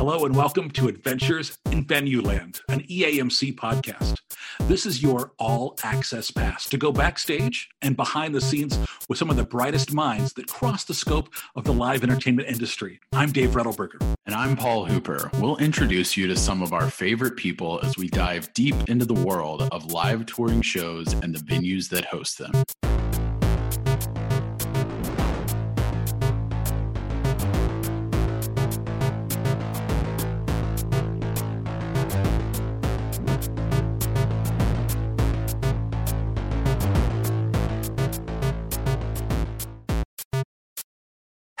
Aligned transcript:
Hello 0.00 0.24
and 0.24 0.34
welcome 0.34 0.70
to 0.70 0.88
Adventures 0.88 1.58
in 1.70 1.84
Venueland, 1.84 2.62
an 2.70 2.80
EAMC 2.84 3.54
podcast. 3.54 4.16
This 4.60 4.86
is 4.86 5.02
your 5.02 5.32
all 5.38 5.76
access 5.84 6.30
pass 6.30 6.66
to 6.70 6.78
go 6.78 6.90
backstage 6.90 7.68
and 7.82 7.98
behind 7.98 8.34
the 8.34 8.40
scenes 8.40 8.78
with 9.10 9.18
some 9.18 9.28
of 9.28 9.36
the 9.36 9.44
brightest 9.44 9.92
minds 9.92 10.32
that 10.32 10.46
cross 10.46 10.84
the 10.84 10.94
scope 10.94 11.28
of 11.54 11.64
the 11.64 11.74
live 11.74 12.02
entertainment 12.02 12.48
industry. 12.48 12.98
I'm 13.12 13.30
Dave 13.30 13.50
Rettelberger. 13.50 14.00
And 14.24 14.34
I'm 14.34 14.56
Paul 14.56 14.86
Hooper. 14.86 15.30
We'll 15.34 15.58
introduce 15.58 16.16
you 16.16 16.26
to 16.28 16.36
some 16.36 16.62
of 16.62 16.72
our 16.72 16.88
favorite 16.88 17.36
people 17.36 17.78
as 17.82 17.98
we 17.98 18.08
dive 18.08 18.50
deep 18.54 18.76
into 18.88 19.04
the 19.04 19.12
world 19.12 19.68
of 19.70 19.92
live 19.92 20.24
touring 20.24 20.62
shows 20.62 21.12
and 21.12 21.34
the 21.34 21.40
venues 21.40 21.90
that 21.90 22.06
host 22.06 22.38
them. 22.38 22.52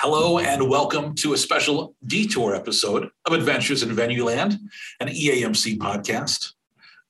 Hello 0.02 0.38
and 0.38 0.70
welcome 0.70 1.14
to 1.16 1.34
a 1.34 1.36
special 1.36 1.94
detour 2.06 2.54
episode 2.54 3.10
of 3.26 3.34
Adventures 3.34 3.82
in 3.82 3.90
Venueland, 3.90 4.58
an 4.98 5.08
EAMC 5.08 5.76
podcast. 5.76 6.54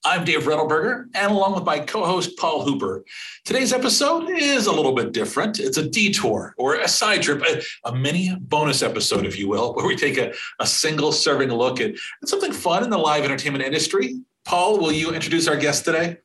I'm 0.05 0.25
Dave 0.25 0.43
Rettelberger, 0.43 1.05
and 1.15 1.31
along 1.31 1.55
with 1.55 1.63
my 1.63 1.79
co 1.79 2.05
host 2.05 2.37
Paul 2.37 2.65
Hooper, 2.65 3.05
today's 3.45 3.73
episode 3.73 4.29
is 4.31 4.67
a 4.67 4.73
little 4.73 4.93
bit 4.93 5.13
different. 5.13 5.61
It's 5.61 5.77
a 5.77 5.89
detour 5.89 6.53
or 6.59 6.81
a 6.81 6.89
side 6.89 7.23
trip, 7.23 7.45
a, 7.47 7.63
a 7.89 7.95
mini 7.95 8.35
bonus 8.41 8.83
episode, 8.83 9.25
if 9.25 9.39
you 9.39 9.47
will, 9.47 9.73
where 9.77 9.87
we 9.87 9.95
take 9.95 10.19
a, 10.19 10.35
a 10.59 10.67
single 10.67 11.13
serving 11.13 11.51
look 11.51 11.81
at, 11.81 11.93
at 11.93 12.29
something 12.29 12.51
fun 12.51 12.83
in 12.83 12.91
the 12.91 12.99
live 12.99 13.23
entertainment 13.23 13.63
industry. 13.63 14.17
Paul, 14.45 14.81
will 14.81 14.91
you 14.91 15.13
introduce 15.13 15.47
our 15.47 15.57
guest 15.57 15.85
today? 15.85 16.17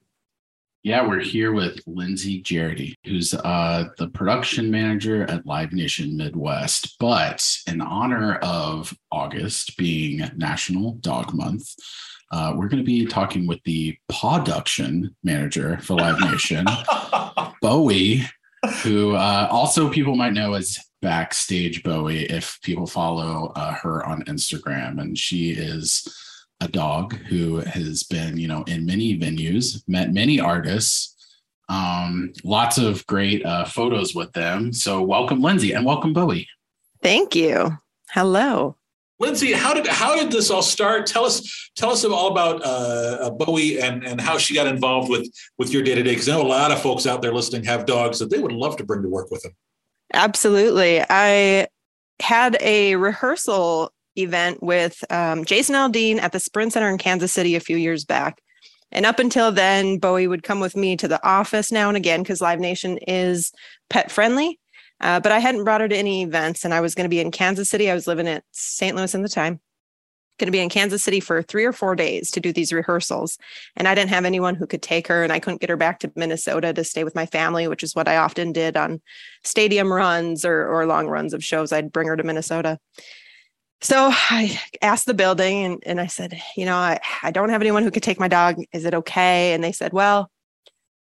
Yeah, 0.85 1.07
we're 1.07 1.19
here 1.19 1.51
with 1.51 1.81
Lindsay 1.87 2.43
Jarity, 2.43 2.93
who's 3.05 3.33
uh, 3.33 3.85
the 3.97 4.07
production 4.09 4.69
manager 4.69 5.23
at 5.23 5.43
Live 5.43 5.73
Nation 5.73 6.15
Midwest. 6.15 6.97
But 6.99 7.43
in 7.65 7.81
honor 7.81 8.35
of 8.43 8.95
August 9.11 9.77
being 9.77 10.21
National 10.35 10.91
Dog 10.97 11.33
Month, 11.33 11.73
uh, 12.31 12.53
we're 12.55 12.67
going 12.67 12.83
to 12.83 12.85
be 12.85 13.07
talking 13.07 13.47
with 13.47 13.63
the 13.63 13.97
production 14.09 15.15
manager 15.23 15.79
for 15.79 15.95
Live 15.95 16.19
Nation, 16.21 16.67
Bowie, 17.63 18.21
who 18.83 19.15
uh, 19.15 19.47
also 19.49 19.89
people 19.89 20.15
might 20.15 20.33
know 20.33 20.53
as 20.53 20.77
Backstage 21.01 21.81
Bowie 21.81 22.25
if 22.25 22.59
people 22.61 22.85
follow 22.85 23.51
uh, 23.55 23.73
her 23.73 24.05
on 24.05 24.23
Instagram. 24.25 25.01
And 25.01 25.17
she 25.17 25.49
is 25.49 26.07
a 26.61 26.67
dog 26.67 27.15
who 27.29 27.57
has 27.57 28.03
been, 28.03 28.37
you 28.37 28.47
know, 28.47 28.63
in 28.63 28.85
many 28.85 29.17
venues, 29.17 29.83
met 29.87 30.13
many 30.13 30.39
artists, 30.39 31.15
um, 31.69 32.31
lots 32.43 32.77
of 32.77 33.05
great 33.07 33.45
uh, 33.45 33.65
photos 33.65 34.15
with 34.15 34.31
them. 34.33 34.71
So 34.71 35.01
welcome, 35.01 35.41
Lindsay, 35.41 35.73
and 35.73 35.85
welcome, 35.85 36.13
Bowie. 36.13 36.47
Thank 37.01 37.35
you. 37.35 37.77
Hello. 38.11 38.77
Lindsay, 39.17 39.53
how 39.53 39.73
did 39.73 39.87
how 39.87 40.15
did 40.15 40.29
this 40.31 40.51
all 40.51 40.61
start? 40.61 41.05
Tell 41.05 41.23
us 41.23 41.69
tell 41.75 41.91
us 41.91 42.03
all 42.03 42.31
about 42.31 42.61
uh, 42.63 43.17
uh 43.21 43.29
Bowie 43.29 43.79
and 43.79 44.03
and 44.03 44.19
how 44.19 44.37
she 44.37 44.53
got 44.53 44.67
involved 44.67 45.09
with 45.09 45.29
with 45.57 45.71
your 45.71 45.83
day 45.83 45.95
to 45.95 46.03
day. 46.03 46.11
Because 46.11 46.27
I 46.27 46.33
know 46.33 46.41
a 46.41 46.47
lot 46.47 46.71
of 46.71 46.81
folks 46.81 47.07
out 47.07 47.21
there 47.21 47.33
listening 47.33 47.63
have 47.63 47.85
dogs 47.85 48.19
that 48.19 48.29
they 48.29 48.39
would 48.39 48.51
love 48.51 48.75
to 48.77 48.83
bring 48.83 49.01
to 49.03 49.09
work 49.09 49.31
with 49.31 49.41
them. 49.43 49.53
Absolutely, 50.13 51.01
I 51.09 51.67
had 52.19 52.57
a 52.59 52.97
rehearsal 52.97 53.93
event 54.17 54.61
with 54.61 55.03
um, 55.11 55.45
Jason 55.45 55.75
Aldean 55.75 56.21
at 56.21 56.31
the 56.31 56.39
Sprint 56.39 56.73
Center 56.73 56.89
in 56.89 56.97
Kansas 56.97 57.31
City 57.31 57.55
a 57.55 57.59
few 57.59 57.77
years 57.77 58.05
back. 58.05 58.41
And 58.91 59.05
up 59.05 59.19
until 59.19 59.51
then, 59.51 59.97
Bowie 59.97 60.27
would 60.27 60.43
come 60.43 60.59
with 60.59 60.75
me 60.75 60.95
to 60.97 61.07
the 61.07 61.25
office 61.27 61.71
now 61.71 61.87
and 61.89 61.97
again 61.97 62.23
because 62.23 62.41
Live 62.41 62.59
Nation 62.59 62.97
is 62.99 63.51
pet 63.89 64.11
friendly. 64.11 64.59
Uh, 65.01 65.19
but 65.19 65.31
I 65.31 65.39
hadn't 65.39 65.65
brought 65.65 65.81
her 65.81 65.89
to 65.89 65.97
any 65.97 66.23
events, 66.23 66.63
and 66.63 66.73
I 66.73 66.79
was 66.79 66.95
going 66.95 67.03
to 67.03 67.09
be 67.09 67.19
in 67.19 67.31
Kansas 67.31 67.69
City. 67.69 67.91
I 67.91 67.93
was 67.93 68.07
living 68.07 68.27
at 68.27 68.43
St. 68.51 68.95
Louis 68.95 69.13
in 69.13 69.23
the 69.23 69.29
time. 69.29 69.59
Going 70.37 70.47
to 70.47 70.51
be 70.51 70.59
in 70.59 70.69
Kansas 70.69 71.03
City 71.03 71.19
for 71.19 71.41
three 71.41 71.65
or 71.65 71.73
four 71.73 71.95
days 71.95 72.31
to 72.31 72.39
do 72.39 72.51
these 72.51 72.73
rehearsals. 72.73 73.37
And 73.75 73.87
I 73.87 73.95
didn't 73.95 74.09
have 74.09 74.25
anyone 74.25 74.55
who 74.55 74.67
could 74.67 74.81
take 74.81 75.07
her, 75.07 75.23
and 75.23 75.33
I 75.33 75.39
couldn't 75.39 75.61
get 75.61 75.69
her 75.69 75.77
back 75.77 75.99
to 75.99 76.11
Minnesota 76.15 76.73
to 76.73 76.83
stay 76.83 77.03
with 77.03 77.15
my 77.15 77.25
family, 77.25 77.67
which 77.67 77.83
is 77.83 77.95
what 77.95 78.07
I 78.07 78.17
often 78.17 78.53
did 78.53 78.77
on 78.77 79.01
stadium 79.43 79.91
runs 79.91 80.45
or, 80.45 80.67
or 80.67 80.85
long 80.85 81.07
runs 81.07 81.33
of 81.33 81.43
shows. 81.43 81.73
I'd 81.73 81.91
bring 81.91 82.07
her 82.07 82.17
to 82.17 82.23
Minnesota. 82.23 82.79
So 83.85 84.09
I 84.11 84.59
asked 84.81 85.05
the 85.05 85.13
building 85.13 85.63
and, 85.63 85.83
and 85.85 86.01
I 86.01 86.07
said, 86.07 86.41
you 86.57 86.65
know, 86.65 86.75
I, 86.75 86.99
I 87.21 87.29
don't 87.29 87.49
have 87.49 87.61
anyone 87.61 87.83
who 87.83 87.91
could 87.91 88.01
take 88.01 88.19
my 88.19 88.27
dog. 88.27 88.55
Is 88.73 88.83
it 88.83 88.95
okay? 88.95 89.53
And 89.53 89.63
they 89.63 89.71
said, 89.71 89.93
well, 89.93 90.31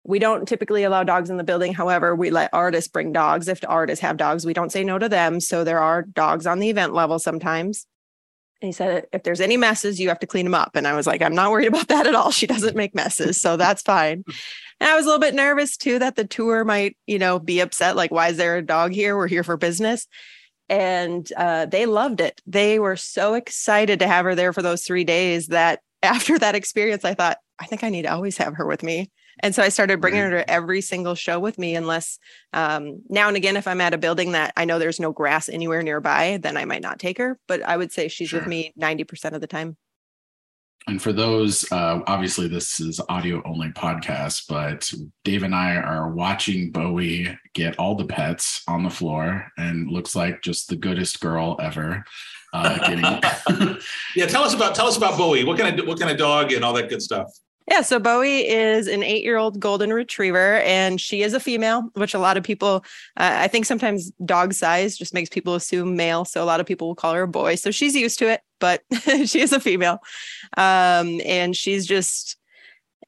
we 0.05 0.19
don't 0.19 0.49
typically 0.49 0.83
allow 0.83 1.05
dogs 1.05 1.29
in 1.29 1.37
the 1.37 1.45
building. 1.45 1.75
However, 1.75 2.17
we 2.17 2.31
let 2.31 2.49
artists 2.55 2.89
bring 2.89 3.13
dogs. 3.13 3.47
If 3.47 3.61
artists 3.69 4.01
have 4.01 4.17
dogs, 4.17 4.47
we 4.47 4.55
don't 4.55 4.73
say 4.73 4.85
no 4.85 4.99
to 4.99 5.11
them. 5.11 5.39
So 5.39 5.65
there 5.65 5.81
are 5.81 6.01
dogs 6.01 6.47
on 6.47 6.61
the 6.61 6.71
event 6.71 6.95
level 6.95 7.19
sometimes. 7.19 7.87
And 8.63 8.69
he 8.69 8.73
said, 8.73 9.07
if 9.13 9.23
there's 9.23 9.43
any 9.43 9.59
messes, 9.59 10.01
you 10.01 10.09
have 10.09 10.21
to 10.21 10.27
clean 10.27 10.47
them 10.47 10.55
up. 10.55 10.75
And 10.75 10.89
I 10.89 10.97
was 10.97 11.07
like, 11.07 11.21
I'm 11.21 11.35
not 11.35 11.51
worried 11.51 11.69
about 11.69 11.89
that 11.89 12.07
at 12.07 12.15
all. 12.15 12.31
She 12.31 12.47
doesn't 12.47 12.75
make 12.75 12.95
messes. 12.95 13.39
So 13.39 13.59
that's 13.59 13.83
fine. 13.83 14.25
And 14.81 14.89
I 14.89 14.97
was 14.97 15.05
a 15.05 15.09
little 15.09 15.21
bit 15.21 15.35
nervous 15.35 15.77
too 15.77 15.99
that 15.99 16.17
the 16.17 16.25
tour 16.25 16.65
might, 16.65 16.97
you 17.07 17.19
know, 17.19 17.39
be 17.39 17.61
upset. 17.61 17.97
Like, 17.97 18.13
why 18.13 18.29
is 18.29 18.39
there 18.39 18.57
a 18.57 18.63
dog 18.65 18.93
here? 18.93 19.15
We're 19.15 19.29
here 19.29 19.45
for 19.45 19.59
business 19.59 20.07
and 20.73 21.31
uh, 21.37 21.67
they 21.67 21.85
loved 21.85 22.23
it. 22.23 22.41
They 22.47 22.79
were 22.79 22.97
so 22.97 23.35
excited 23.35 23.99
to 23.99 24.09
have 24.09 24.25
her 24.25 24.35
there 24.35 24.55
for 24.55 24.63
those 24.63 24.85
three 24.85 25.05
days 25.05 25.49
that 25.49 25.81
after 26.03 26.39
that 26.39 26.55
experience, 26.55 27.05
I 27.05 27.15
thought, 27.15 27.37
I 27.61 27.67
think 27.67 27.85
I 27.85 27.91
need 27.91 28.03
to 28.03 28.13
always 28.13 28.39
have 28.39 28.55
her 28.55 28.67
with 28.67 28.83
me. 28.83 29.11
And 29.41 29.55
so 29.55 29.63
I 29.63 29.69
started 29.69 30.01
bringing 30.01 30.23
her 30.23 30.31
to 30.31 30.51
every 30.51 30.81
single 30.81 31.15
show 31.15 31.39
with 31.39 31.59
me, 31.59 31.77
unless 31.77 32.19
um, 32.53 33.03
now 33.09 33.29
and 33.29 33.37
again, 33.37 33.57
if 33.57 33.69
I'm 33.69 33.81
at 33.81 33.95
a 33.95 33.99
building 33.99 34.33
that 34.33 34.53
I 34.57 34.65
know 34.65 34.79
there's 34.79 34.99
no 34.99 35.13
grass 35.13 35.49
anywhere 35.49 35.83
nearby, 35.83 36.39
then 36.43 36.57
I 36.57 36.65
might 36.65 36.83
not 36.83 36.99
take 36.99 37.19
her. 37.19 37.39
But 37.47 37.63
I 37.63 37.77
would 37.77 37.93
say 37.93 38.09
she's 38.09 38.31
sure. 38.31 38.41
with 38.41 38.49
me 38.49 38.73
90% 38.81 39.33
of 39.33 39.41
the 39.41 39.47
time. 39.47 39.77
And 40.89 41.01
for 41.01 41.13
those, 41.13 41.71
uh, 41.71 42.01
obviously, 42.07 42.49
this 42.49 42.81
is 42.81 43.01
audio 43.09 43.41
only 43.45 43.69
podcast, 43.69 44.49
but 44.49 44.91
Dave 45.25 45.45
and 45.45 45.55
I 45.55 45.77
are 45.77 46.11
watching 46.11 46.73
Bowie 46.73 47.39
get 47.55 47.79
all 47.79 47.95
the 47.95 48.05
pets 48.05 48.63
on 48.67 48.83
the 48.83 48.91
floor 48.91 49.47
and 49.57 49.91
looks 49.91 50.17
like 50.17 50.43
just 50.43 50.69
the 50.69 50.77
goodest 50.77 51.21
girl 51.21 51.57
ever. 51.61 52.05
Uh, 52.53 52.79
getting... 52.79 53.79
yeah, 54.17 54.27
tell 54.27 54.43
us 54.43 54.55
about 54.55 54.75
tell 54.75 54.87
us 54.87 54.97
about 54.97 55.17
Bowie. 55.17 55.45
What 55.45 55.59
kind 55.59 55.79
of 55.79 55.87
what 55.87 55.99
kind 55.99 56.11
of 56.11 56.19
dog 56.19 56.53
and 56.53 56.65
all 56.65 56.73
that 56.75 56.89
good 56.89 57.01
stuff. 57.01 57.29
Yeah, 57.69 57.83
so 57.83 57.99
Bowie 57.99 58.49
is 58.49 58.89
an 58.89 59.03
eight 59.03 59.23
year 59.23 59.37
old 59.37 59.61
golden 59.61 59.93
retriever, 59.93 60.57
and 60.59 61.01
she 61.01 61.23
is 61.23 61.33
a 61.33 61.41
female, 61.41 61.89
which 61.95 62.15
a 62.15 62.19
lot 62.19 62.37
of 62.37 62.43
people, 62.43 62.85
uh, 63.17 63.39
I 63.41 63.49
think 63.49 63.67
sometimes 63.67 64.11
dog 64.25 64.53
size 64.53 64.97
just 64.97 65.15
makes 65.15 65.31
people 65.31 65.55
assume 65.55 65.97
male. 65.97 66.25
So 66.25 66.43
a 66.43 66.47
lot 66.47 66.61
of 66.61 66.67
people 66.67 66.89
will 66.89 66.95
call 66.95 67.15
her 67.15 67.23
a 67.23 67.29
boy. 67.29 67.55
So 67.55 67.71
she's 67.71 67.95
used 67.95 68.19
to 68.19 68.29
it, 68.29 68.41
but 68.59 68.83
she 69.27 69.41
is 69.41 69.53
a 69.53 69.61
female. 69.61 70.01
Um, 70.57 71.21
and 71.25 71.57
she's 71.57 71.87
just 71.87 72.37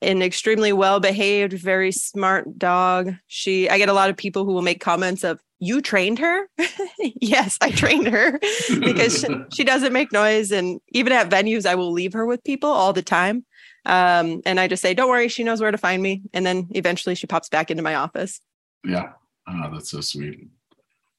an 0.03 0.23
extremely 0.23 0.73
well 0.73 1.01
behaved, 1.01 1.53
very 1.53 1.91
smart 1.91 2.59
dog. 2.59 3.15
She, 3.27 3.69
I 3.69 3.79
get 3.79 3.89
a 3.89 3.95
lot 3.95 4.11
of 4.11 4.17
people 4.17 4.45
who 4.45 4.53
will 4.53 4.63
make 4.63 4.81
comments 4.81 5.25
of, 5.25 5.41
you 5.61 5.81
trained 5.81 6.19
her? 6.19 6.49
yes, 6.99 7.57
I 7.61 7.71
trained 7.71 8.09
her 8.09 8.39
because 8.69 9.21
she, 9.21 9.29
she 9.53 9.65
doesn't 9.65 9.93
make 9.93 10.13
noise. 10.13 10.53
And 10.53 10.81
even 10.91 11.13
at 11.13 11.31
venues, 11.31 11.65
I 11.65 11.75
will 11.75 11.91
leave 11.91 12.13
her 12.13 12.27
with 12.27 12.45
people 12.45 12.71
all 12.71 12.93
the 12.93 13.03
time 13.03 13.47
um, 13.87 14.43
and 14.47 14.59
I 14.59 14.69
just 14.69 14.83
say, 14.83 14.95
don't 14.95 15.09
worry, 15.09 15.29
she 15.29 15.45
knows 15.45 15.61
where 15.61 15.71
to 15.71 15.79
find 15.79 16.03
me. 16.03 16.23
And 16.33 16.45
then 16.45 16.69
eventually 16.71 17.15
she 17.15 17.27
pops 17.27 17.49
back 17.49 17.71
into 17.71 17.83
my 17.83 17.95
office. 17.95 18.41
Yeah. 18.85 19.13
Oh, 19.49 19.71
that's 19.73 19.91
so 19.91 20.01
sweet. 20.01 20.49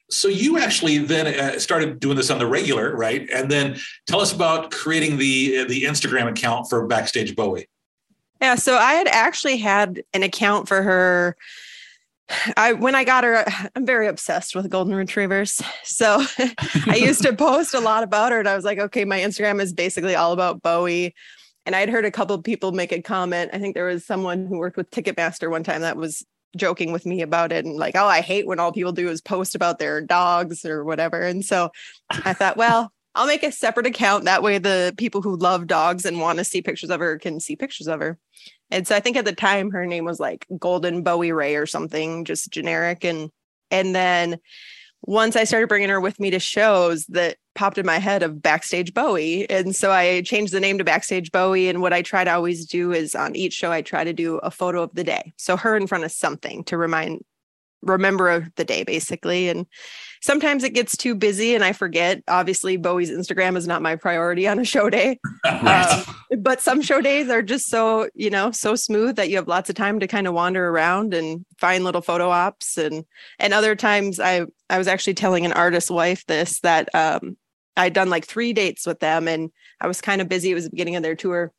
So 0.10 0.28
you 0.28 0.60
actually 0.60 1.00
then 1.00 1.28
uh, 1.28 1.60
started 1.60 2.00
doing 2.00 2.16
this 2.16 2.30
on 2.30 2.38
the 2.38 2.46
regular, 2.46 2.96
right? 2.96 3.28
And 3.34 3.50
then 3.50 3.78
tell 4.08 4.20
us 4.20 4.32
about 4.32 4.72
creating 4.72 5.18
the 5.18 5.60
uh, 5.60 5.66
the 5.66 5.84
Instagram 5.84 6.30
account 6.30 6.70
for 6.70 6.86
Backstage 6.86 7.36
Bowie. 7.36 7.68
Yeah, 8.42 8.56
so 8.56 8.78
I 8.78 8.94
had 8.94 9.08
actually 9.08 9.58
had 9.58 10.04
an 10.14 10.22
account 10.22 10.68
for 10.68 10.84
her. 10.84 11.36
I 12.56 12.74
when 12.74 12.94
I 12.94 13.04
got 13.04 13.24
her, 13.24 13.46
I'm 13.76 13.86
very 13.86 14.08
obsessed 14.08 14.56
with 14.56 14.70
golden 14.70 14.94
retrievers. 14.94 15.62
So 15.84 16.24
I 16.88 16.98
used 16.98 17.24
to 17.24 17.34
post 17.36 17.74
a 17.74 17.80
lot 17.80 18.04
about 18.04 18.32
her, 18.32 18.40
and 18.40 18.48
I 18.48 18.56
was 18.56 18.66
like, 18.66 18.78
okay, 18.78 19.06
my 19.06 19.20
Instagram 19.20 19.60
is 19.60 19.74
basically 19.74 20.14
all 20.14 20.34
about 20.34 20.62
Bowie. 20.62 21.16
And 21.66 21.76
I'd 21.76 21.90
heard 21.90 22.06
a 22.06 22.12
couple 22.12 22.42
people 22.42 22.72
make 22.72 22.92
a 22.92 23.02
comment. 23.02 23.52
I 23.54 23.60
think 23.60 23.74
there 23.74 23.86
was 23.86 24.06
someone 24.06 24.46
who 24.46 24.58
worked 24.58 24.78
with 24.78 24.92
Ticketmaster 24.92 25.50
one 25.50 25.64
time 25.64 25.82
that 25.82 25.98
was 25.98 26.26
joking 26.56 26.92
with 26.92 27.06
me 27.06 27.22
about 27.22 27.52
it 27.52 27.66
and 27.66 27.76
like, 27.76 27.96
oh, 27.96 28.06
I 28.06 28.22
hate 28.22 28.48
when 28.48 28.60
all 28.60 28.72
people 28.72 28.92
do 28.92 29.10
is 29.10 29.22
post 29.22 29.56
about 29.56 29.80
their 29.80 30.02
dogs 30.02 30.66
or 30.66 30.84
whatever. 30.84 31.22
And 31.22 31.44
so 31.44 31.70
I 32.10 32.34
thought, 32.34 32.58
well, 32.58 32.92
I'll 33.14 33.28
make 33.28 33.44
a 33.44 33.52
separate 33.52 33.88
account. 33.88 34.26
That 34.26 34.44
way, 34.44 34.58
the 34.58 34.94
people 34.98 35.22
who 35.22 35.38
love 35.38 35.68
dogs 35.68 36.06
and 36.06 36.20
want 36.20 36.38
to 36.38 36.44
see 36.44 36.62
pictures 36.62 36.90
of 36.90 37.00
her 37.00 37.18
can 37.18 37.40
see 37.40 37.56
pictures 37.56 37.88
of 37.88 38.00
her. 38.02 38.18
And 38.72 38.88
so 38.88 38.96
I 38.96 39.00
think 39.00 39.16
at 39.16 39.26
the 39.26 39.34
time 39.34 39.72
her 39.72 39.86
name 39.86 40.06
was 40.06 40.20
like 40.20 40.46
Golden 40.58 41.02
Bowie 41.02 41.32
Ray 41.32 41.56
or 41.56 41.66
something, 41.66 42.26
just 42.26 42.52
generic. 42.52 43.06
And 43.06 43.30
and 43.72 43.96
then 43.96 44.38
once 45.02 45.36
I 45.36 45.44
started 45.46 45.68
bringing 45.68 45.90
her 45.90 46.02
with 46.02 46.20
me 46.20 46.32
to 46.32 46.40
shows, 46.40 47.06
that 47.08 47.38
popped 47.56 47.78
in 47.78 47.86
my 47.86 47.98
head 47.98 48.22
of 48.22 48.42
Backstage 48.42 48.94
Bowie. 48.94 49.50
And 49.50 49.76
so 49.76 49.92
I 49.92 50.22
changed 50.22 50.54
the 50.54 50.60
name 50.60 50.78
to 50.78 50.84
Backstage 50.84 51.32
Bowie. 51.32 51.70
And 51.70 51.82
what 51.82 51.94
I 51.94 52.02
try 52.02 52.24
to 52.24 52.34
always 52.34 52.66
do 52.66 52.92
is 52.92 53.16
on 53.16 53.36
each 53.36 53.54
show, 53.54 53.72
I 53.72 53.82
try 53.82 54.04
to 54.04 54.14
do 54.14 54.38
a 54.38 54.52
photo 54.52 54.84
of 54.84 54.94
the 54.94 55.04
day. 55.04 55.34
So 55.38 55.58
her 55.58 55.76
in 55.76 55.88
front 55.88 56.04
of 56.04 56.12
something 56.12 56.64
to 56.66 56.78
remind 56.78 57.24
remember 57.86 58.48
the 58.56 58.66
day 58.66 58.84
basically 58.84 59.48
and 59.48 59.66
sometimes 60.22 60.64
it 60.64 60.74
gets 60.74 60.98
too 60.98 61.14
busy 61.14 61.54
and 61.54 61.64
i 61.64 61.72
forget 61.72 62.22
obviously 62.28 62.78
bowie's 62.78 63.12
instagram 63.12 63.56
is 63.56 63.68
not 63.68 63.82
my 63.82 63.96
priority 63.96 64.48
on 64.48 64.60
a 64.60 64.66
show 64.66 64.90
day 64.90 65.20
right. 65.46 65.64
uh, 65.64 66.04
but 66.40 66.62
some 66.62 66.82
show 66.82 67.00
days 67.00 67.30
are 67.30 67.44
just 67.44 67.68
so 67.68 68.10
you 68.16 68.30
know 68.30 68.50
so 68.52 68.76
smooth 68.76 69.16
that 69.16 69.30
you 69.30 69.36
have 69.36 69.48
lots 69.48 69.70
of 69.70 69.76
time 69.76 70.00
to 70.00 70.08
kind 70.08 70.28
of 70.28 70.34
wander 70.34 70.70
around 70.70 71.14
and 71.14 71.46
find 71.60 71.84
little 71.84 72.02
photo 72.02 72.30
ops 72.30 72.78
and 72.78 73.06
and 73.40 73.54
other 73.54 73.76
times 73.76 74.20
i 74.20 74.46
i 74.70 74.78
was 74.78 74.88
actually 74.88 75.14
telling 75.14 75.46
an 75.46 75.54
artist 75.54 75.92
wife 75.92 76.26
this 76.26 76.60
that 76.62 76.94
um 76.96 77.38
i'd 77.78 77.94
done 77.94 78.10
like 78.10 78.26
three 78.26 78.54
dates 78.54 78.86
with 78.86 79.00
them 79.00 79.28
and 79.28 79.52
i 79.82 79.88
was 79.88 80.02
kind 80.02 80.22
of 80.22 80.30
busy 80.30 80.52
it 80.52 80.56
was 80.56 80.66
the 80.66 80.70
beginning 80.70 80.96
of 80.96 81.04
their 81.04 81.16
tour 81.16 81.52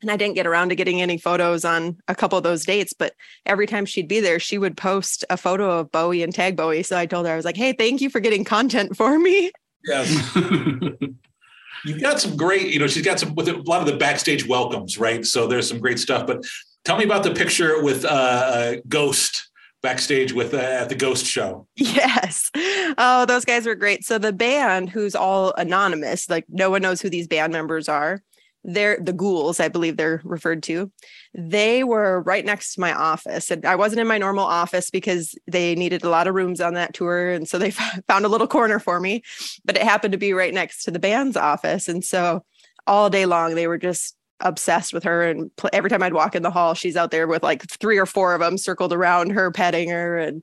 and 0.00 0.10
I 0.10 0.16
didn't 0.16 0.36
get 0.36 0.46
around 0.46 0.68
to 0.68 0.76
getting 0.76 1.02
any 1.02 1.18
photos 1.18 1.64
on 1.64 1.98
a 2.06 2.14
couple 2.14 2.38
of 2.38 2.44
those 2.44 2.64
dates, 2.64 2.92
but 2.92 3.14
every 3.46 3.66
time 3.66 3.84
she'd 3.84 4.08
be 4.08 4.20
there, 4.20 4.38
she 4.38 4.56
would 4.56 4.76
post 4.76 5.24
a 5.28 5.36
photo 5.36 5.78
of 5.78 5.90
Bowie 5.90 6.22
and 6.22 6.32
tag 6.32 6.56
Bowie. 6.56 6.84
So 6.84 6.96
I 6.96 7.06
told 7.06 7.26
her, 7.26 7.32
I 7.32 7.36
was 7.36 7.44
like, 7.44 7.56
hey, 7.56 7.72
thank 7.72 8.00
you 8.00 8.08
for 8.08 8.20
getting 8.20 8.44
content 8.44 8.96
for 8.96 9.18
me. 9.18 9.50
Yes. 9.84 10.36
You've 11.84 12.00
got 12.00 12.20
some 12.20 12.36
great, 12.36 12.72
you 12.72 12.78
know, 12.78 12.86
she's 12.86 13.04
got 13.04 13.20
some 13.20 13.34
with 13.34 13.48
a 13.48 13.56
lot 13.62 13.80
of 13.80 13.86
the 13.86 13.96
backstage 13.96 14.46
welcomes, 14.46 14.98
right? 14.98 15.24
So 15.24 15.46
there's 15.46 15.68
some 15.68 15.78
great 15.78 15.98
stuff. 15.98 16.26
But 16.26 16.44
tell 16.84 16.96
me 16.96 17.04
about 17.04 17.22
the 17.22 17.32
picture 17.32 17.82
with 17.82 18.04
uh, 18.04 18.08
uh 18.08 18.76
Ghost 18.88 19.47
backstage 19.82 20.32
with 20.32 20.54
uh, 20.54 20.58
at 20.58 20.88
the 20.88 20.94
Ghost 20.94 21.26
show. 21.26 21.66
Yes. 21.76 22.50
Oh, 22.98 23.24
those 23.26 23.44
guys 23.44 23.66
were 23.66 23.74
great. 23.74 24.04
So 24.04 24.18
the 24.18 24.32
band, 24.32 24.90
who's 24.90 25.14
all 25.14 25.52
anonymous, 25.54 26.28
like 26.28 26.44
no 26.48 26.70
one 26.70 26.82
knows 26.82 27.00
who 27.00 27.10
these 27.10 27.26
band 27.26 27.52
members 27.52 27.88
are 27.88 28.22
they're 28.64 28.98
the 29.00 29.12
ghouls, 29.12 29.60
I 29.60 29.68
believe 29.68 29.96
they're 29.96 30.20
referred 30.24 30.62
to. 30.64 30.90
They 31.32 31.84
were 31.84 32.20
right 32.22 32.44
next 32.44 32.74
to 32.74 32.80
my 32.80 32.92
office. 32.92 33.50
And 33.50 33.64
I 33.64 33.76
wasn't 33.76 34.00
in 34.00 34.06
my 34.06 34.18
normal 34.18 34.44
office 34.44 34.90
because 34.90 35.34
they 35.46 35.74
needed 35.74 36.04
a 36.04 36.10
lot 36.10 36.26
of 36.26 36.34
rooms 36.34 36.60
on 36.60 36.74
that 36.74 36.92
tour. 36.92 37.30
And 37.30 37.48
so 37.48 37.58
they 37.58 37.70
found 38.08 38.24
a 38.24 38.28
little 38.28 38.46
corner 38.46 38.78
for 38.78 39.00
me, 39.00 39.22
but 39.64 39.76
it 39.76 39.82
happened 39.82 40.12
to 40.12 40.18
be 40.18 40.32
right 40.32 40.52
next 40.52 40.84
to 40.84 40.90
the 40.90 40.98
band's 40.98 41.36
office. 41.36 41.88
And 41.88 42.04
so 42.04 42.44
all 42.86 43.08
day 43.10 43.26
long, 43.26 43.54
they 43.54 43.66
were 43.66 43.78
just 43.78 44.16
obsessed 44.40 44.92
with 44.92 45.04
her. 45.04 45.22
And 45.22 45.54
pl- 45.56 45.70
every 45.72 45.90
time 45.90 46.02
I'd 46.02 46.14
walk 46.14 46.34
in 46.34 46.42
the 46.42 46.50
hall, 46.50 46.74
she's 46.74 46.96
out 46.96 47.10
there 47.10 47.26
with 47.26 47.42
like 47.42 47.68
three 47.68 47.98
or 47.98 48.06
four 48.06 48.34
of 48.34 48.40
them 48.40 48.58
circled 48.58 48.92
around 48.92 49.30
her, 49.30 49.50
petting 49.50 49.90
her. 49.90 50.18
And 50.18 50.42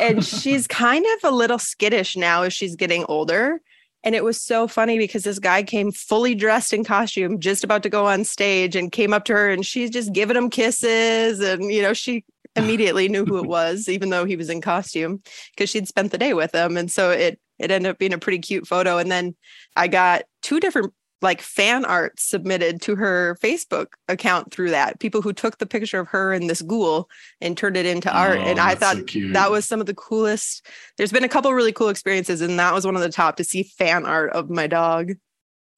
and 0.00 0.24
she's 0.24 0.66
kind 0.66 1.04
of 1.16 1.30
a 1.30 1.34
little 1.34 1.58
skittish 1.58 2.16
now 2.16 2.42
as 2.42 2.52
she's 2.52 2.76
getting 2.76 3.04
older 3.08 3.60
and 4.04 4.14
it 4.14 4.24
was 4.24 4.40
so 4.40 4.66
funny 4.66 4.98
because 4.98 5.22
this 5.22 5.38
guy 5.38 5.62
came 5.62 5.92
fully 5.92 6.34
dressed 6.34 6.72
in 6.72 6.84
costume, 6.84 7.38
just 7.38 7.62
about 7.62 7.82
to 7.84 7.88
go 7.88 8.06
on 8.06 8.24
stage, 8.24 8.74
and 8.74 8.90
came 8.90 9.12
up 9.12 9.24
to 9.26 9.32
her 9.32 9.50
and 9.50 9.64
she's 9.64 9.90
just 9.90 10.12
giving 10.12 10.36
him 10.36 10.50
kisses. 10.50 11.40
And, 11.40 11.72
you 11.72 11.82
know, 11.82 11.92
she 11.92 12.24
immediately 12.56 13.08
knew 13.08 13.24
who 13.24 13.38
it 13.38 13.46
was, 13.46 13.88
even 13.88 14.10
though 14.10 14.24
he 14.24 14.36
was 14.36 14.50
in 14.50 14.60
costume, 14.60 15.22
because 15.54 15.70
she'd 15.70 15.88
spent 15.88 16.10
the 16.10 16.18
day 16.18 16.34
with 16.34 16.54
him. 16.54 16.76
And 16.76 16.90
so 16.90 17.10
it 17.10 17.38
it 17.58 17.70
ended 17.70 17.90
up 17.90 17.98
being 17.98 18.12
a 18.12 18.18
pretty 18.18 18.40
cute 18.40 18.66
photo. 18.66 18.98
And 18.98 19.10
then 19.10 19.36
I 19.76 19.86
got 19.86 20.24
two 20.42 20.58
different 20.58 20.92
like 21.22 21.40
fan 21.40 21.84
art 21.84 22.18
submitted 22.18 22.82
to 22.82 22.96
her 22.96 23.36
Facebook 23.40 23.88
account 24.08 24.52
through 24.52 24.70
that. 24.70 25.00
People 25.00 25.22
who 25.22 25.32
took 25.32 25.58
the 25.58 25.66
picture 25.66 26.00
of 26.00 26.08
her 26.08 26.32
and 26.32 26.50
this 26.50 26.62
ghoul 26.62 27.08
and 27.40 27.56
turned 27.56 27.76
it 27.76 27.86
into 27.86 28.14
art. 28.14 28.38
Oh, 28.38 28.42
and 28.42 28.58
I 28.58 28.74
thought 28.74 29.08
so 29.08 29.20
that 29.32 29.50
was 29.50 29.64
some 29.64 29.80
of 29.80 29.86
the 29.86 29.94
coolest. 29.94 30.66
There's 30.98 31.12
been 31.12 31.24
a 31.24 31.28
couple 31.28 31.52
really 31.54 31.72
cool 31.72 31.88
experiences, 31.88 32.40
and 32.40 32.58
that 32.58 32.74
was 32.74 32.84
one 32.84 32.96
of 32.96 33.02
the 33.02 33.08
top 33.08 33.36
to 33.36 33.44
see 33.44 33.62
fan 33.62 34.04
art 34.04 34.32
of 34.32 34.50
my 34.50 34.66
dog. 34.66 35.12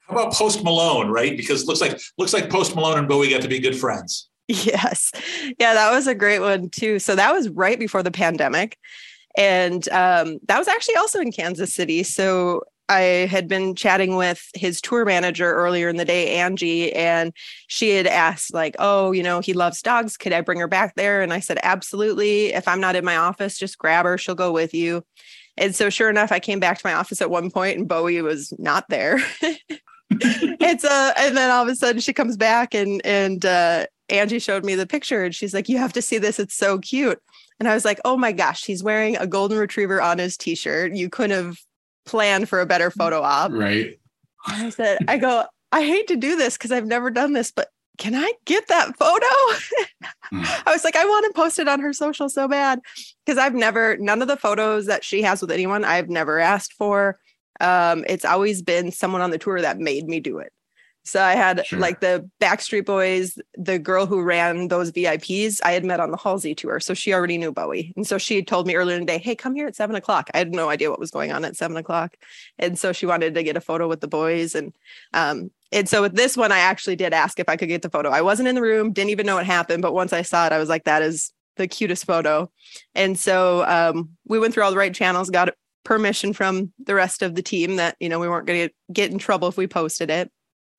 How 0.08 0.16
about 0.16 0.34
Post 0.34 0.64
Malone, 0.64 1.08
right? 1.08 1.36
Because 1.36 1.62
it 1.62 1.68
looks 1.68 1.80
like 1.80 2.00
looks 2.18 2.32
like 2.32 2.50
Post 2.50 2.74
Malone 2.74 2.98
and 2.98 3.08
Bowie 3.08 3.30
got 3.30 3.42
to 3.42 3.48
be 3.48 3.58
good 3.58 3.76
friends. 3.76 4.28
Yes. 4.48 5.10
Yeah, 5.58 5.72
that 5.74 5.90
was 5.92 6.06
a 6.06 6.14
great 6.14 6.40
one 6.40 6.68
too. 6.68 6.98
So 6.98 7.14
that 7.14 7.32
was 7.32 7.48
right 7.48 7.78
before 7.78 8.02
the 8.02 8.10
pandemic. 8.10 8.76
And 9.36 9.88
um, 9.88 10.38
that 10.46 10.58
was 10.58 10.68
actually 10.68 10.96
also 10.96 11.20
in 11.20 11.32
Kansas 11.32 11.74
City. 11.74 12.02
So 12.02 12.62
I 12.88 13.00
had 13.30 13.48
been 13.48 13.74
chatting 13.74 14.16
with 14.16 14.46
his 14.54 14.80
tour 14.80 15.04
manager 15.04 15.52
earlier 15.52 15.88
in 15.88 15.96
the 15.96 16.04
day, 16.04 16.36
Angie, 16.36 16.92
and 16.92 17.32
she 17.66 17.90
had 17.90 18.06
asked, 18.06 18.52
like, 18.52 18.76
oh, 18.78 19.12
you 19.12 19.22
know, 19.22 19.40
he 19.40 19.54
loves 19.54 19.80
dogs. 19.80 20.16
Could 20.16 20.32
I 20.32 20.42
bring 20.42 20.60
her 20.60 20.68
back 20.68 20.94
there? 20.94 21.22
And 21.22 21.32
I 21.32 21.40
said, 21.40 21.58
absolutely. 21.62 22.52
If 22.52 22.68
I'm 22.68 22.80
not 22.80 22.96
in 22.96 23.04
my 23.04 23.16
office, 23.16 23.58
just 23.58 23.78
grab 23.78 24.04
her. 24.04 24.18
She'll 24.18 24.34
go 24.34 24.52
with 24.52 24.74
you. 24.74 25.02
And 25.56 25.74
so, 25.74 25.88
sure 25.88 26.10
enough, 26.10 26.32
I 26.32 26.40
came 26.40 26.60
back 26.60 26.78
to 26.78 26.86
my 26.86 26.94
office 26.94 27.22
at 27.22 27.30
one 27.30 27.50
point 27.50 27.78
and 27.78 27.88
Bowie 27.88 28.20
was 28.22 28.52
not 28.58 28.88
there. 28.88 29.18
it's 30.10 30.84
uh, 30.84 31.12
and 31.16 31.36
then 31.36 31.50
all 31.50 31.62
of 31.62 31.68
a 31.68 31.76
sudden 31.76 32.00
she 32.00 32.12
comes 32.12 32.36
back 32.36 32.74
and 32.74 33.00
and 33.04 33.46
uh, 33.46 33.86
Angie 34.08 34.40
showed 34.40 34.64
me 34.64 34.74
the 34.74 34.86
picture 34.86 35.24
and 35.24 35.34
she's 35.34 35.54
like, 35.54 35.68
you 35.68 35.78
have 35.78 35.92
to 35.92 36.02
see 36.02 36.18
this. 36.18 36.38
It's 36.38 36.56
so 36.56 36.78
cute. 36.78 37.20
And 37.60 37.68
I 37.68 37.74
was 37.74 37.84
like, 37.84 38.00
oh 38.04 38.16
my 38.16 38.32
gosh, 38.32 38.64
he's 38.64 38.82
wearing 38.82 39.16
a 39.16 39.26
golden 39.26 39.58
retriever 39.58 40.02
on 40.02 40.18
his 40.18 40.36
t-shirt. 40.36 40.94
You 40.94 41.08
couldn't 41.08 41.44
have 41.44 41.56
plan 42.04 42.46
for 42.46 42.60
a 42.60 42.66
better 42.66 42.90
photo 42.90 43.22
op. 43.22 43.52
Right. 43.52 43.98
And 44.46 44.66
I 44.66 44.70
said, 44.70 44.98
I 45.08 45.18
go, 45.18 45.44
I 45.72 45.84
hate 45.84 46.08
to 46.08 46.16
do 46.16 46.36
this 46.36 46.56
because 46.56 46.72
I've 46.72 46.86
never 46.86 47.10
done 47.10 47.32
this, 47.32 47.50
but 47.50 47.68
can 47.98 48.14
I 48.14 48.32
get 48.44 48.68
that 48.68 48.96
photo? 48.96 49.26
mm. 50.32 50.62
I 50.66 50.72
was 50.72 50.84
like, 50.84 50.96
I 50.96 51.04
want 51.04 51.26
to 51.26 51.40
post 51.40 51.58
it 51.58 51.68
on 51.68 51.80
her 51.80 51.92
social 51.92 52.28
so 52.28 52.48
bad 52.48 52.80
because 53.24 53.38
I've 53.38 53.54
never, 53.54 53.96
none 53.98 54.20
of 54.20 54.28
the 54.28 54.36
photos 54.36 54.86
that 54.86 55.04
she 55.04 55.22
has 55.22 55.40
with 55.40 55.50
anyone, 55.50 55.84
I've 55.84 56.08
never 56.08 56.38
asked 56.38 56.72
for. 56.74 57.18
Um, 57.60 58.04
it's 58.08 58.24
always 58.24 58.62
been 58.62 58.90
someone 58.90 59.20
on 59.20 59.30
the 59.30 59.38
tour 59.38 59.60
that 59.60 59.78
made 59.78 60.06
me 60.06 60.20
do 60.20 60.38
it. 60.38 60.52
So 61.06 61.22
I 61.22 61.34
had 61.34 61.66
sure. 61.66 61.78
like 61.78 62.00
the 62.00 62.28
Backstreet 62.40 62.86
Boys, 62.86 63.38
the 63.54 63.78
girl 63.78 64.06
who 64.06 64.22
ran 64.22 64.68
those 64.68 64.90
VIPs, 64.90 65.60
I 65.62 65.72
had 65.72 65.84
met 65.84 66.00
on 66.00 66.10
the 66.10 66.16
Halsey 66.16 66.54
tour. 66.54 66.80
So 66.80 66.94
she 66.94 67.12
already 67.12 67.36
knew 67.36 67.52
Bowie. 67.52 67.92
And 67.94 68.06
so 68.06 68.16
she 68.16 68.42
told 68.42 68.66
me 68.66 68.74
earlier 68.74 68.96
in 68.96 69.02
the 69.02 69.12
day, 69.12 69.18
hey, 69.18 69.36
come 69.36 69.54
here 69.54 69.66
at 69.66 69.76
seven 69.76 69.96
o'clock. 69.96 70.30
I 70.32 70.38
had 70.38 70.52
no 70.52 70.70
idea 70.70 70.90
what 70.90 70.98
was 70.98 71.10
going 71.10 71.30
on 71.30 71.44
at 71.44 71.56
seven 71.56 71.76
o'clock. 71.76 72.16
And 72.58 72.78
so 72.78 72.92
she 72.92 73.04
wanted 73.04 73.34
to 73.34 73.42
get 73.42 73.56
a 73.56 73.60
photo 73.60 73.86
with 73.86 74.00
the 74.00 74.08
boys. 74.08 74.54
And 74.54 74.74
um, 75.12 75.50
and 75.72 75.88
so 75.88 76.00
with 76.02 76.14
this 76.14 76.36
one, 76.36 76.52
I 76.52 76.60
actually 76.60 76.96
did 76.96 77.12
ask 77.12 77.38
if 77.38 77.48
I 77.48 77.56
could 77.56 77.68
get 77.68 77.82
the 77.82 77.90
photo. 77.90 78.08
I 78.08 78.22
wasn't 78.22 78.48
in 78.48 78.54
the 78.54 78.62
room, 78.62 78.92
didn't 78.92 79.10
even 79.10 79.26
know 79.26 79.34
what 79.34 79.46
happened. 79.46 79.82
But 79.82 79.92
once 79.92 80.12
I 80.12 80.22
saw 80.22 80.46
it, 80.46 80.52
I 80.52 80.58
was 80.58 80.68
like, 80.68 80.84
that 80.84 81.02
is 81.02 81.32
the 81.56 81.68
cutest 81.68 82.06
photo. 82.06 82.50
And 82.94 83.18
so 83.18 83.64
um, 83.66 84.10
we 84.26 84.38
went 84.38 84.54
through 84.54 84.62
all 84.62 84.70
the 84.70 84.78
right 84.78 84.94
channels, 84.94 85.30
got 85.30 85.52
permission 85.84 86.32
from 86.32 86.72
the 86.82 86.94
rest 86.94 87.22
of 87.22 87.34
the 87.34 87.42
team 87.42 87.76
that, 87.76 87.96
you 88.00 88.08
know, 88.08 88.18
we 88.18 88.28
weren't 88.28 88.46
going 88.46 88.68
to 88.68 88.74
get 88.92 89.10
in 89.10 89.18
trouble 89.18 89.48
if 89.48 89.56
we 89.56 89.66
posted 89.66 90.10
it 90.10 90.30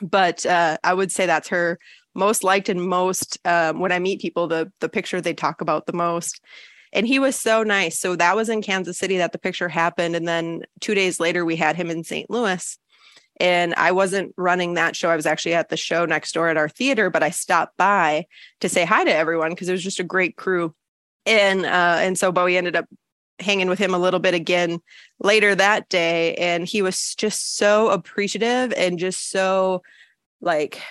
but 0.02 0.46
uh, 0.46 0.78
I 0.84 0.94
would 0.94 1.12
say 1.12 1.25
that's 1.25 1.50
her 1.50 1.80
most 2.14 2.44
liked 2.44 2.70
and 2.70 2.82
most 2.82 3.38
um, 3.46 3.80
when 3.80 3.92
I 3.92 4.00
meet 4.00 4.22
people 4.22 4.48
the 4.48 4.72
the 4.80 4.90
picture 4.90 5.22
they 5.22 5.34
talk 5.34 5.62
about 5.62 5.86
the 5.86 5.94
most. 5.94 6.42
And 6.94 7.06
he 7.06 7.20
was 7.20 7.36
so 7.36 7.62
nice. 7.64 8.00
So 8.00 8.16
that 8.16 8.38
was 8.38 8.48
in 8.48 8.62
Kansas 8.62 8.98
City 8.98 9.18
that 9.18 9.34
the 9.34 9.38
picture 9.38 9.68
happened, 9.68 10.16
and 10.16 10.28
then 10.28 10.64
two 10.80 10.96
days 10.96 11.20
later 11.20 11.44
we 11.44 11.58
had 11.58 11.75
him 11.75 11.90
in 11.90 12.04
St. 12.04 12.30
Louis. 12.30 12.78
And 13.38 13.74
I 13.74 13.92
wasn't 13.92 14.34
running 14.38 14.75
that 14.75 14.96
show. 14.96 15.10
I 15.10 15.18
was 15.18 15.25
actually 15.25 15.56
at 15.56 15.68
the 15.68 15.75
show 15.75 16.06
next 16.06 16.32
door 16.32 16.48
at 16.48 16.56
our 16.56 16.70
theater, 16.70 17.10
but 17.10 17.22
I 17.22 17.32
stopped 17.32 17.75
by 17.75 18.28
to 18.62 18.70
say 18.70 18.86
hi 18.86 19.04
to 19.04 19.14
everyone 19.14 19.50
because 19.50 19.68
it 19.68 19.74
was 19.74 19.84
just 19.84 20.00
a 20.00 20.06
great 20.06 20.38
crew. 20.38 20.74
And 21.25 21.66
uh, 21.66 21.98
and 22.00 22.18
so 22.18 22.32
Bowie 22.32 22.56
ended 22.56 22.78
up 22.78 22.86
hanging 23.39 23.70
with 23.70 23.80
him 23.80 23.94
a 23.94 24.00
little 24.00 24.20
bit 24.20 24.34
again 24.34 24.80
later 25.20 25.56
that 25.56 25.89
day. 25.89 26.36
And 26.36 26.68
he 26.68 26.82
was 26.82 27.15
just 27.15 27.58
so 27.58 27.89
appreciative 27.89 28.74
and 28.74 29.00
just 29.00 29.30
so 29.30 29.82
like 30.42 30.82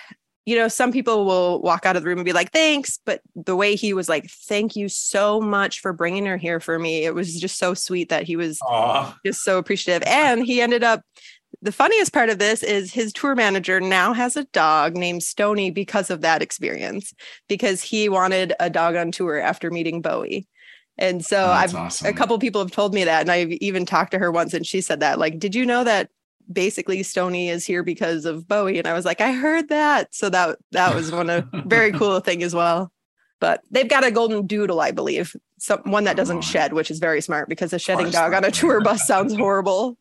you 0.45 0.55
know 0.55 0.67
some 0.67 0.91
people 0.91 1.25
will 1.25 1.61
walk 1.61 1.85
out 1.85 1.95
of 1.95 2.03
the 2.03 2.09
room 2.09 2.19
and 2.19 2.25
be 2.25 2.33
like 2.33 2.51
thanks 2.51 2.99
but 3.05 3.21
the 3.35 3.55
way 3.55 3.75
he 3.75 3.93
was 3.93 4.07
like 4.07 4.29
thank 4.29 4.75
you 4.75 4.87
so 4.87 5.41
much 5.41 5.79
for 5.79 5.91
bringing 5.91 6.25
her 6.25 6.37
here 6.37 6.59
for 6.59 6.77
me. 6.77 7.05
It 7.05 7.15
was 7.15 7.39
just 7.39 7.57
so 7.57 7.73
sweet 7.73 8.09
that 8.09 8.23
he 8.23 8.35
was 8.35 8.59
Aww. 8.59 9.15
just 9.25 9.43
so 9.43 9.57
appreciative. 9.57 10.07
And 10.07 10.45
he 10.45 10.61
ended 10.61 10.83
up 10.83 11.01
the 11.61 11.71
funniest 11.71 12.13
part 12.13 12.29
of 12.29 12.37
this 12.37 12.63
is 12.63 12.93
his 12.93 13.13
tour 13.13 13.33
manager 13.33 13.79
now 13.79 14.13
has 14.13 14.35
a 14.35 14.43
dog 14.45 14.95
named 14.95 15.23
Stony 15.23 15.71
because 15.71 16.09
of 16.09 16.21
that 16.21 16.41
experience 16.41 17.13
because 17.47 17.81
he 17.81 18.09
wanted 18.09 18.53
a 18.59 18.69
dog 18.69 18.95
on 18.95 19.11
tour 19.11 19.39
after 19.39 19.71
meeting 19.71 20.01
Bowie 20.01 20.47
and 20.97 21.25
so 21.25 21.45
oh, 21.45 21.51
I've 21.51 21.75
awesome. 21.75 22.07
a 22.07 22.13
couple 22.13 22.37
people 22.39 22.61
have 22.61 22.71
told 22.71 22.93
me 22.93 23.03
that, 23.03 23.21
and 23.21 23.31
I've 23.31 23.51
even 23.51 23.85
talked 23.85 24.11
to 24.11 24.19
her 24.19 24.31
once, 24.31 24.53
and 24.53 24.65
she 24.65 24.81
said 24.81 25.01
that, 25.01 25.19
like, 25.19 25.39
did 25.39 25.53
you 25.53 25.65
know 25.65 25.83
that 25.83 26.09
basically 26.51 27.03
Stony 27.03 27.49
is 27.49 27.65
here 27.65 27.83
because 27.83 28.25
of 28.25 28.47
Bowie? 28.47 28.77
And 28.77 28.87
I 28.87 28.93
was 28.93 29.05
like, 29.05 29.21
I 29.21 29.33
heard 29.33 29.69
that. 29.69 30.13
So 30.15 30.29
that 30.29 30.57
that 30.71 30.95
was 30.95 31.11
one 31.11 31.29
of 31.29 31.47
very 31.65 31.91
cool 31.91 32.19
thing 32.19 32.43
as 32.43 32.55
well. 32.55 32.91
But 33.41 33.61
they've 33.69 33.89
got 33.89 34.05
a 34.05 34.11
golden 34.11 34.47
doodle, 34.47 34.79
I 34.79 34.91
believe, 34.91 35.35
some 35.59 35.81
one 35.83 36.05
that 36.05 36.15
doesn't 36.15 36.37
oh. 36.37 36.41
shed, 36.41 36.73
which 36.73 36.89
is 36.89 36.99
very 36.99 37.21
smart 37.21 37.49
because 37.49 37.73
a 37.73 37.79
shedding 37.79 38.09
dog 38.09 38.33
on 38.33 38.45
a 38.45 38.51
tour 38.51 38.81
bus 38.81 39.05
sounds 39.05 39.35
horrible. 39.37 39.97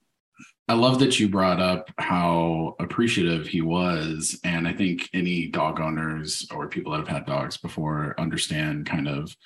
I 0.66 0.74
love 0.74 0.98
that 1.00 1.20
you 1.20 1.28
brought 1.28 1.60
up 1.60 1.90
how 1.98 2.74
appreciative 2.80 3.46
he 3.46 3.60
was. 3.60 4.38
And 4.44 4.66
I 4.66 4.72
think 4.72 5.10
any 5.12 5.48
dog 5.48 5.78
owners 5.78 6.46
or 6.54 6.68
people 6.68 6.92
that 6.92 7.00
have 7.00 7.08
had 7.08 7.26
dogs 7.26 7.58
before 7.58 8.14
understand 8.18 8.86
kind 8.86 9.06
of 9.06 9.36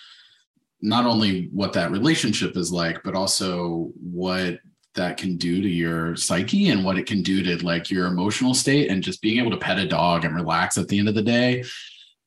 not 0.81 1.07
only 1.07 1.49
what 1.53 1.73
that 1.73 1.91
relationship 1.91 2.57
is 2.57 2.73
like, 2.73 3.03
but 3.03 3.15
also 3.15 3.91
what 4.01 4.59
that 4.95 5.17
can 5.17 5.37
do 5.37 5.63
to 5.63 5.69
your 5.69 6.17
psyche 6.17 6.71
and 6.71 6.85
what 6.85 6.99
it 6.99 7.07
can 7.07 7.23
do 7.23 7.43
to 7.43 7.65
like 7.65 7.91
your 7.91 8.07
emotional 8.07 8.55
state. 8.55 8.91
And 8.91 9.03
just 9.03 9.23
being 9.23 9.39
able 9.39 9.51
to 9.51 9.57
pet 9.57 9.79
a 9.79 9.87
dog 9.87 10.25
and 10.25 10.35
relax 10.35 10.77
at 10.79 10.89
the 10.89 10.99
end 10.99 11.09
of 11.09 11.15
the 11.15 11.23
day 11.23 11.65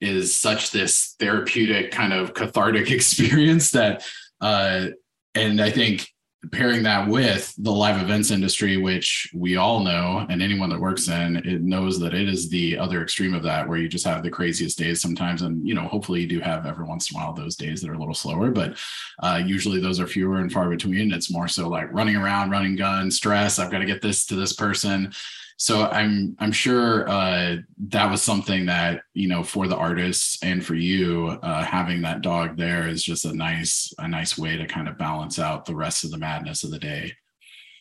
is 0.02 0.36
such 0.36 0.72
this 0.72 1.16
therapeutic 1.20 1.92
kind 1.92 2.12
of 2.12 2.34
cathartic 2.34 2.92
experience 2.92 3.72
that 3.72 4.04
uh 4.42 4.88
and 5.36 5.62
i 5.62 5.70
think 5.70 6.08
pairing 6.52 6.82
that 6.84 7.08
with 7.08 7.54
the 7.60 7.72
live 7.72 8.02
events 8.02 8.32
industry, 8.32 8.78
which 8.78 9.30
we 9.34 9.58
all 9.58 9.82
know, 9.82 10.26
and 10.30 10.42
anyone 10.42 10.70
that 10.70 10.80
works 10.80 11.08
in 11.08 11.36
it 11.38 11.62
knows 11.62 12.00
that 12.00 12.16
it 12.16 12.28
is 12.28 12.50
the 12.50 12.78
other 12.78 13.04
extreme 13.04 13.36
of 13.36 13.44
that, 13.44 13.68
where 13.68 13.78
you 13.78 13.88
just 13.88 14.06
have 14.06 14.24
the 14.24 14.30
craziest 14.30 14.78
days 14.78 15.02
sometimes. 15.02 15.44
And, 15.44 15.68
you 15.68 15.76
know, 15.76 15.88
hopefully 15.88 16.22
you 16.22 16.28
do 16.28 16.40
have 16.40 16.66
every 16.66 16.86
once 16.86 17.12
in 17.12 17.18
a 17.18 17.20
while 17.20 17.34
those 17.34 17.56
days 17.56 17.82
that 17.82 17.90
are 17.92 17.96
a 17.96 18.00
little 18.00 18.16
slower, 18.16 18.50
but 18.50 18.76
uh, 19.22 19.42
usually 19.46 19.80
those 19.80 20.00
are 20.00 20.08
fewer 20.08 20.40
and 20.40 20.52
far 20.52 20.68
between. 20.68 21.14
It's 21.14 21.32
more 21.32 21.48
so 21.48 21.70
like 21.70 21.94
running 21.94 22.16
around, 22.16 22.50
running 22.50 22.76
gun, 22.76 23.12
stress. 23.12 23.60
I've 23.60 23.72
got 23.72 23.80
to 23.80 23.86
get 23.86 24.02
this 24.02 24.26
to 24.28 24.36
this 24.36 24.54
person 24.54 25.14
so 25.62 25.86
i'm 25.92 26.36
i'm 26.40 26.52
sure 26.52 27.08
uh, 27.08 27.56
that 27.78 28.10
was 28.10 28.24
something 28.24 28.66
that 28.66 29.04
you 29.14 29.28
know 29.28 29.44
for 29.44 29.68
the 29.68 29.76
artists 29.76 30.42
and 30.42 30.66
for 30.66 30.74
you 30.74 31.28
uh, 31.44 31.64
having 31.64 32.02
that 32.02 32.22
dog 32.22 32.58
there 32.58 32.88
is 32.88 33.04
just 33.04 33.26
a 33.26 33.34
nice 33.34 33.94
a 34.00 34.08
nice 34.08 34.40
way 34.40 34.58
to 34.58 34.66
kind 34.66 34.88
of 34.88 34.98
balance 34.98 35.38
out 35.38 35.66
the 35.66 35.76
rest 35.76 36.04
of 36.04 36.10
the 36.10 36.18
madness 36.18 36.64
of 36.64 36.72
the 36.72 36.80
day. 36.80 37.14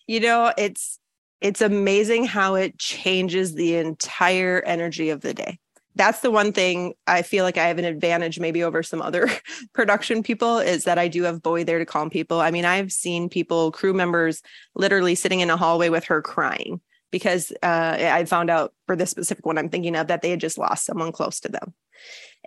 You 0.06 0.20
know 0.20 0.52
it's 0.58 0.98
it's 1.40 1.62
amazing 1.62 2.26
how 2.26 2.54
it 2.54 2.78
changes 2.78 3.54
the 3.54 3.76
entire 3.76 4.60
energy 4.66 5.08
of 5.08 5.22
the 5.22 5.32
day. 5.32 5.58
That's 5.94 6.20
the 6.20 6.30
one 6.30 6.52
thing 6.52 6.92
I 7.06 7.22
feel 7.22 7.44
like 7.44 7.56
I 7.56 7.64
have 7.64 7.78
an 7.78 7.86
advantage 7.86 8.38
maybe 8.38 8.62
over 8.62 8.82
some 8.82 9.00
other 9.00 9.30
production 9.72 10.22
people 10.22 10.58
is 10.58 10.84
that 10.84 10.98
I 10.98 11.08
do 11.08 11.22
have 11.22 11.42
Bowie 11.42 11.64
there 11.64 11.78
to 11.78 11.86
calm 11.86 12.10
people. 12.10 12.40
I 12.40 12.50
mean, 12.50 12.66
I've 12.66 12.92
seen 12.92 13.30
people, 13.30 13.72
crew 13.72 13.94
members, 13.94 14.42
literally 14.74 15.14
sitting 15.14 15.40
in 15.40 15.48
a 15.48 15.56
hallway 15.56 15.88
with 15.88 16.04
her 16.04 16.20
crying 16.20 16.82
because 17.10 17.52
uh, 17.62 17.96
I 17.98 18.24
found 18.24 18.50
out 18.50 18.72
for 18.86 18.96
this 18.96 19.10
specific 19.10 19.46
one 19.46 19.58
I'm 19.58 19.68
thinking 19.68 19.96
of 19.96 20.08
that 20.08 20.22
they 20.22 20.30
had 20.30 20.40
just 20.40 20.58
lost 20.58 20.84
someone 20.84 21.12
close 21.12 21.40
to 21.40 21.48
them. 21.48 21.74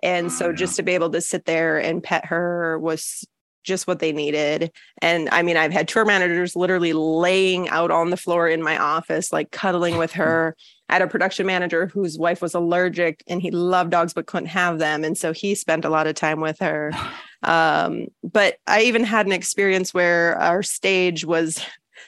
And 0.02 0.30
so 0.32 0.48
yeah. 0.48 0.54
just 0.54 0.76
to 0.76 0.82
be 0.82 0.92
able 0.92 1.10
to 1.10 1.20
sit 1.20 1.44
there 1.44 1.78
and 1.78 2.02
pet 2.02 2.26
her 2.26 2.78
was 2.78 3.24
just 3.64 3.86
what 3.86 3.98
they 3.98 4.12
needed. 4.12 4.70
And 5.00 5.28
I 5.32 5.42
mean, 5.42 5.56
I've 5.56 5.72
had 5.72 5.88
tour 5.88 6.04
managers 6.04 6.54
literally 6.54 6.92
laying 6.92 7.68
out 7.70 7.90
on 7.90 8.10
the 8.10 8.16
floor 8.16 8.46
in 8.46 8.62
my 8.62 8.78
office, 8.78 9.32
like 9.32 9.50
cuddling 9.50 9.96
with 9.96 10.12
her. 10.12 10.54
I 10.90 10.94
had 10.94 11.02
a 11.02 11.06
production 11.06 11.46
manager 11.46 11.86
whose 11.86 12.18
wife 12.18 12.42
was 12.42 12.54
allergic 12.54 13.24
and 13.26 13.40
he 13.40 13.50
loved 13.50 13.90
dogs 13.90 14.12
but 14.12 14.26
couldn't 14.26 14.48
have 14.48 14.78
them. 14.78 15.02
And 15.02 15.16
so 15.16 15.32
he 15.32 15.54
spent 15.54 15.86
a 15.86 15.90
lot 15.90 16.06
of 16.06 16.14
time 16.14 16.40
with 16.40 16.60
her. 16.60 16.92
Um, 17.46 18.06
but 18.22 18.56
I 18.66 18.84
even 18.84 19.04
had 19.04 19.26
an 19.26 19.32
experience 19.32 19.92
where 19.92 20.38
our 20.38 20.62
stage 20.62 21.26
was 21.26 21.62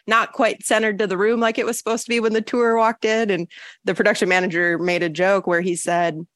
not 0.07 0.33
quite 0.33 0.65
centered 0.65 0.99
to 0.99 1.07
the 1.07 1.19
room 1.19 1.41
like 1.41 1.59
it 1.59 1.67
was 1.67 1.79
supposed 1.79 2.05
to 2.05 2.11
be 2.11 2.21
when 2.21 2.33
the 2.33 2.41
tour 2.41 2.77
walked 2.77 3.05
in. 3.05 3.31
And 3.31 3.49
the 3.85 3.95
production 3.95 4.29
manager 4.29 4.79
made 4.79 5.03
a 5.03 5.09
joke 5.09 5.47
where 5.47 5.61
he 5.61 5.77
said, 5.77 6.27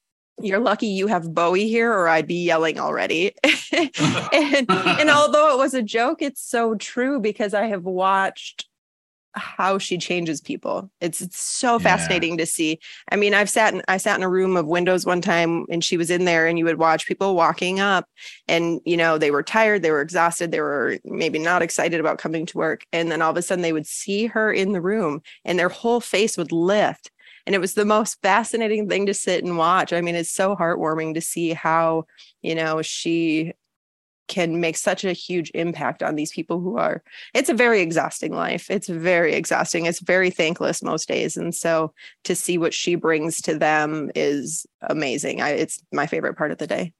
you're 0.42 0.58
lucky 0.58 0.86
you 0.86 1.06
have 1.06 1.34
Bowie 1.34 1.68
here, 1.68 1.92
or 1.92 2.08
I'd 2.08 2.26
be 2.26 2.44
yelling 2.44 2.78
already. 2.78 3.34
and, 3.72 4.70
and 4.70 5.10
although 5.10 5.54
it 5.54 5.58
was 5.58 5.74
a 5.74 5.82
joke, 5.82 6.22
it's 6.22 6.42
so 6.42 6.74
true 6.74 7.20
because 7.20 7.52
I 7.52 7.66
have 7.66 7.84
watched 7.84 8.66
how 9.34 9.78
she 9.78 9.98
changes 9.98 10.40
people. 10.40 10.90
It's, 11.00 11.20
it's 11.20 11.38
so 11.38 11.72
yeah. 11.74 11.78
fascinating 11.78 12.36
to 12.38 12.46
see. 12.46 12.80
I 13.10 13.16
mean, 13.16 13.34
I've 13.34 13.50
sat 13.50 13.74
in 13.74 13.82
I 13.88 13.96
sat 13.96 14.16
in 14.16 14.22
a 14.22 14.28
room 14.28 14.56
of 14.56 14.66
windows 14.66 15.06
one 15.06 15.20
time 15.20 15.66
and 15.70 15.84
she 15.84 15.96
was 15.96 16.10
in 16.10 16.24
there 16.24 16.46
and 16.46 16.58
you 16.58 16.64
would 16.64 16.78
watch 16.78 17.06
people 17.06 17.34
walking 17.34 17.80
up 17.80 18.06
and 18.48 18.80
you 18.84 18.96
know, 18.96 19.18
they 19.18 19.30
were 19.30 19.42
tired, 19.42 19.82
they 19.82 19.90
were 19.90 20.02
exhausted, 20.02 20.50
they 20.50 20.60
were 20.60 20.98
maybe 21.04 21.38
not 21.38 21.62
excited 21.62 22.00
about 22.00 22.18
coming 22.18 22.46
to 22.46 22.58
work 22.58 22.84
and 22.92 23.10
then 23.10 23.22
all 23.22 23.30
of 23.30 23.36
a 23.36 23.42
sudden 23.42 23.62
they 23.62 23.72
would 23.72 23.86
see 23.86 24.26
her 24.26 24.52
in 24.52 24.72
the 24.72 24.80
room 24.80 25.22
and 25.44 25.58
their 25.58 25.68
whole 25.68 26.00
face 26.00 26.36
would 26.36 26.52
lift. 26.52 27.10
And 27.46 27.54
it 27.54 27.60
was 27.60 27.74
the 27.74 27.84
most 27.84 28.20
fascinating 28.22 28.88
thing 28.88 29.06
to 29.06 29.14
sit 29.14 29.42
and 29.42 29.56
watch. 29.56 29.92
I 29.92 30.02
mean, 30.02 30.14
it's 30.14 30.30
so 30.30 30.54
heartwarming 30.54 31.14
to 31.14 31.20
see 31.20 31.52
how, 31.52 32.04
you 32.42 32.54
know, 32.54 32.82
she 32.82 33.54
can 34.30 34.60
make 34.60 34.76
such 34.76 35.04
a 35.04 35.12
huge 35.12 35.50
impact 35.54 36.02
on 36.04 36.14
these 36.14 36.30
people 36.30 36.60
who 36.60 36.78
are 36.78 37.02
it's 37.34 37.48
a 37.50 37.54
very 37.54 37.80
exhausting 37.80 38.32
life 38.32 38.70
it's 38.70 38.88
very 38.88 39.34
exhausting 39.34 39.86
it's 39.86 39.98
very 39.98 40.30
thankless 40.30 40.82
most 40.82 41.08
days 41.08 41.36
and 41.36 41.52
so 41.54 41.92
to 42.22 42.36
see 42.36 42.56
what 42.56 42.72
she 42.72 42.94
brings 42.94 43.42
to 43.42 43.58
them 43.58 44.08
is 44.14 44.64
amazing 44.82 45.42
I, 45.42 45.50
it's 45.50 45.82
my 45.92 46.06
favorite 46.06 46.38
part 46.38 46.52
of 46.52 46.58
the 46.58 46.66
day 46.66 46.92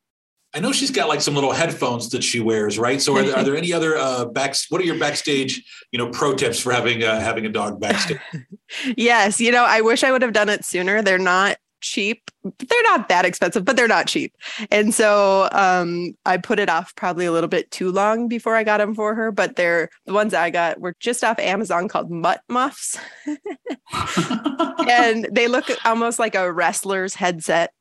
I 0.53 0.59
know 0.59 0.73
she's 0.73 0.91
got 0.91 1.07
like 1.07 1.21
some 1.21 1.37
little 1.37 1.53
headphones 1.53 2.09
that 2.09 2.25
she 2.25 2.41
wears, 2.41 2.77
right? 2.77 3.01
So, 3.01 3.17
are 3.17 3.23
there, 3.23 3.37
are 3.37 3.45
there 3.45 3.57
any 3.65 3.73
other 3.73 3.97
uh, 3.97 4.25
back? 4.25 4.57
What 4.69 4.81
are 4.81 4.85
your 4.85 4.99
backstage, 4.99 5.63
you 5.93 5.99
know, 5.99 6.11
pro 6.11 6.35
tips 6.35 6.59
for 6.59 6.73
having 6.73 7.05
uh, 7.05 7.21
having 7.21 7.47
a 7.47 7.49
dog 7.49 7.79
backstage? 7.79 8.19
yes, 8.97 9.41
you 9.41 9.53
know, 9.53 9.65
I 9.65 9.81
wish 9.81 10.03
I 10.03 10.11
would 10.11 10.23
have 10.23 10.33
done 10.33 10.49
it 10.49 10.65
sooner. 10.65 11.03
They're 11.03 11.19
not 11.19 11.59
cheap. 11.81 12.31
They're 12.43 12.83
not 12.85 13.09
that 13.09 13.25
expensive, 13.25 13.65
but 13.65 13.77
they're 13.77 13.89
not 13.89 14.07
cheap. 14.07 14.35
And 14.71 14.95
so 14.95 15.49
um, 15.53 16.15
I 16.25 16.37
put 16.37 16.59
it 16.59 16.69
off 16.69 16.95
probably 16.95 17.27
a 17.27 17.33
little 17.33 17.49
bit 17.49 17.71
too 17.71 17.91
long 17.91 18.29
before 18.29 18.57
I 18.57 18.65
got 18.65 18.79
them 18.79 18.95
for 18.95 19.15
her. 19.15 19.31
But 19.33 19.57
they're 19.57 19.91
the 20.07 20.13
ones 20.13 20.35
I 20.35 20.51
got 20.51 20.81
were 20.81 20.95
just 21.01 21.25
off 21.25 21.39
Amazon 21.39 21.89
called 21.89 22.11
Mutt 22.11 22.41
Muffs. 22.49 22.99
and 24.89 25.29
they 25.31 25.49
look 25.49 25.67
almost 25.85 26.19
like 26.19 26.35
a 26.35 26.53
wrestler's 26.53 27.15
headset. 27.15 27.73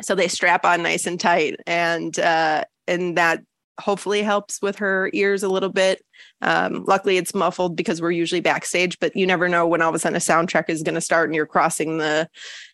So 0.00 0.14
they 0.14 0.28
strap 0.28 0.64
on 0.64 0.82
nice 0.82 1.06
and 1.06 1.18
tight. 1.18 1.56
And 1.66 2.18
uh, 2.18 2.64
and 2.86 3.16
that 3.18 3.42
hopefully 3.78 4.22
helps 4.22 4.60
with 4.60 4.76
her 4.76 5.10
ears 5.12 5.42
a 5.42 5.48
little 5.48 5.68
bit. 5.68 6.04
Um, 6.42 6.84
luckily, 6.86 7.16
it's 7.16 7.34
muffled 7.34 7.76
because 7.76 8.00
we're 8.02 8.10
usually 8.10 8.40
backstage, 8.40 8.98
but 8.98 9.14
you 9.16 9.26
never 9.26 9.48
know 9.48 9.66
when 9.66 9.82
all 9.82 9.88
of 9.88 9.94
a 9.94 9.98
sudden 9.98 10.16
a 10.16 10.20
soundtrack 10.20 10.68
is 10.68 10.82
going 10.82 10.94
to 10.94 11.00
start 11.00 11.28
and 11.28 11.34
you're 11.34 11.46
crossing 11.46 11.98
the, 11.98 12.28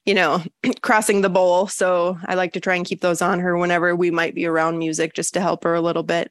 you 0.05 0.15
know, 0.15 0.43
crossing 0.83 1.21
the 1.21 1.31
bowl. 1.31 1.67
So 1.67 2.19
I 2.27 2.35
like 2.35 2.53
to 2.55 2.61
try 2.61 2.75
and 2.75 2.87
keep 2.87 3.01
those 3.01 3.23
on 3.23 3.41
her 3.41 3.57
whenever 3.57 3.95
we 3.95 4.11
might 4.11 4.35
be 4.35 4.47
around 4.47 4.79
music 4.79 5.15
just 5.15 5.35
to 5.35 5.41
help 5.41 5.65
her 5.65 5.75
a 5.75 5.81
little 5.81 6.03
bit. 6.03 6.31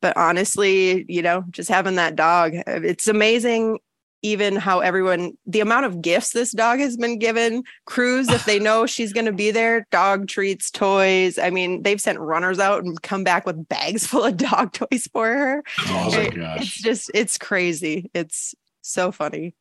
But 0.00 0.16
honestly, 0.16 1.04
you 1.08 1.22
know, 1.22 1.44
just 1.50 1.68
having 1.68 1.96
that 1.96 2.16
dog, 2.16 2.52
it's 2.54 3.06
amazing 3.06 3.78
even 4.22 4.56
how 4.56 4.80
everyone 4.80 5.32
the 5.46 5.60
amount 5.60 5.86
of 5.86 6.02
gifts 6.02 6.32
this 6.32 6.52
dog 6.52 6.78
has 6.78 6.96
been 6.96 7.18
given 7.18 7.62
crews 7.86 8.28
if 8.28 8.44
they 8.44 8.58
know 8.58 8.86
she's 8.86 9.12
going 9.12 9.26
to 9.26 9.32
be 9.32 9.50
there 9.50 9.86
dog 9.90 10.28
treats 10.28 10.70
toys 10.70 11.38
i 11.38 11.50
mean 11.50 11.82
they've 11.82 12.00
sent 12.00 12.18
runners 12.18 12.58
out 12.58 12.84
and 12.84 13.00
come 13.02 13.24
back 13.24 13.46
with 13.46 13.68
bags 13.68 14.06
full 14.06 14.24
of 14.24 14.36
dog 14.36 14.72
toys 14.72 15.08
for 15.12 15.26
her. 15.26 15.62
Oh 15.86 16.10
my 16.10 16.28
gosh. 16.28 16.60
it's 16.62 16.82
just 16.82 17.10
it's 17.14 17.38
crazy. 17.38 18.10
It's 18.14 18.54
so 18.82 19.12
funny 19.12 19.54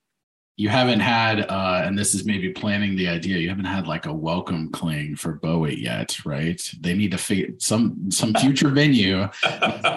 you 0.60 0.68
haven't 0.68 1.00
had 1.00 1.50
uh 1.50 1.82
and 1.86 1.98
this 1.98 2.14
is 2.14 2.26
maybe 2.26 2.50
planning 2.50 2.98
the 2.98 3.08
idea 3.08 3.38
you 3.38 3.48
haven't 3.48 3.64
had 3.64 3.88
like 3.88 4.06
a 4.08 4.14
welcome 4.14 4.70
cling 4.72 5.16
for 5.16 5.36
bowie 5.36 5.82
yet 5.82 6.18
right? 6.26 6.62
They 6.82 6.94
need 6.94 7.12
to 7.12 7.18
figure 7.18 7.54
some 7.60 8.12
some 8.12 8.34
future 8.34 8.68
venue 8.68 9.30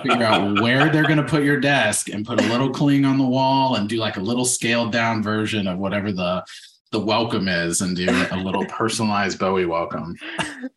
figure 0.02 0.22
out 0.22 0.60
where 0.60 0.88
they're 0.88 1.02
going 1.02 1.16
to 1.16 1.24
put 1.24 1.42
your 1.42 1.58
desk 1.58 2.10
and 2.10 2.24
put 2.24 2.40
a 2.40 2.46
little 2.46 2.70
cling 2.70 3.04
on 3.04 3.18
the 3.18 3.26
wall 3.26 3.74
and 3.74 3.88
do 3.88 3.96
like 3.96 4.16
a 4.16 4.20
little 4.20 4.44
scaled 4.44 4.92
down 4.92 5.20
version 5.20 5.66
of 5.66 5.78
whatever 5.78 6.12
the 6.12 6.44
the 6.92 7.00
welcome 7.00 7.48
is 7.48 7.80
and 7.80 7.96
do 7.96 8.06
a 8.30 8.36
little 8.36 8.66
personalized 8.66 9.38
bowie 9.38 9.66
welcome. 9.66 10.14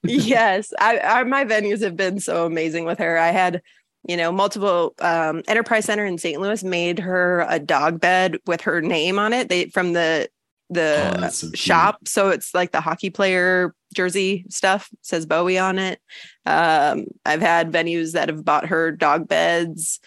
Yes. 0.03 0.73
I, 0.79 0.99
I 0.99 1.23
my 1.25 1.45
venues 1.45 1.81
have 1.81 1.95
been 1.95 2.19
so 2.19 2.45
amazing 2.45 2.85
with 2.85 2.97
her. 2.99 3.17
I 3.17 3.29
had 3.29 3.61
you 4.07 4.17
know, 4.17 4.31
multiple 4.31 4.93
um, 4.99 5.41
enterprise 5.47 5.85
center 5.85 6.05
in 6.05 6.17
St. 6.17 6.39
Louis 6.39 6.63
made 6.63 6.99
her 6.99 7.45
a 7.49 7.59
dog 7.59 7.99
bed 7.99 8.37
with 8.45 8.61
her 8.61 8.81
name 8.81 9.17
on 9.17 9.33
it. 9.33 9.49
They 9.49 9.65
from 9.67 9.93
the 9.93 10.29
the 10.69 11.13
oh, 11.23 11.29
so 11.29 11.51
shop, 11.53 12.07
so 12.07 12.29
it's 12.29 12.53
like 12.53 12.71
the 12.71 12.81
hockey 12.81 13.09
player 13.09 13.75
jersey 13.93 14.45
stuff 14.49 14.89
says 15.01 15.25
Bowie 15.25 15.57
on 15.57 15.79
it. 15.79 15.99
Um, 16.45 17.05
I've 17.25 17.41
had 17.41 17.71
venues 17.71 18.13
that 18.13 18.29
have 18.29 18.43
bought 18.43 18.67
her 18.67 18.91
dog 18.91 19.27
beds. 19.27 19.99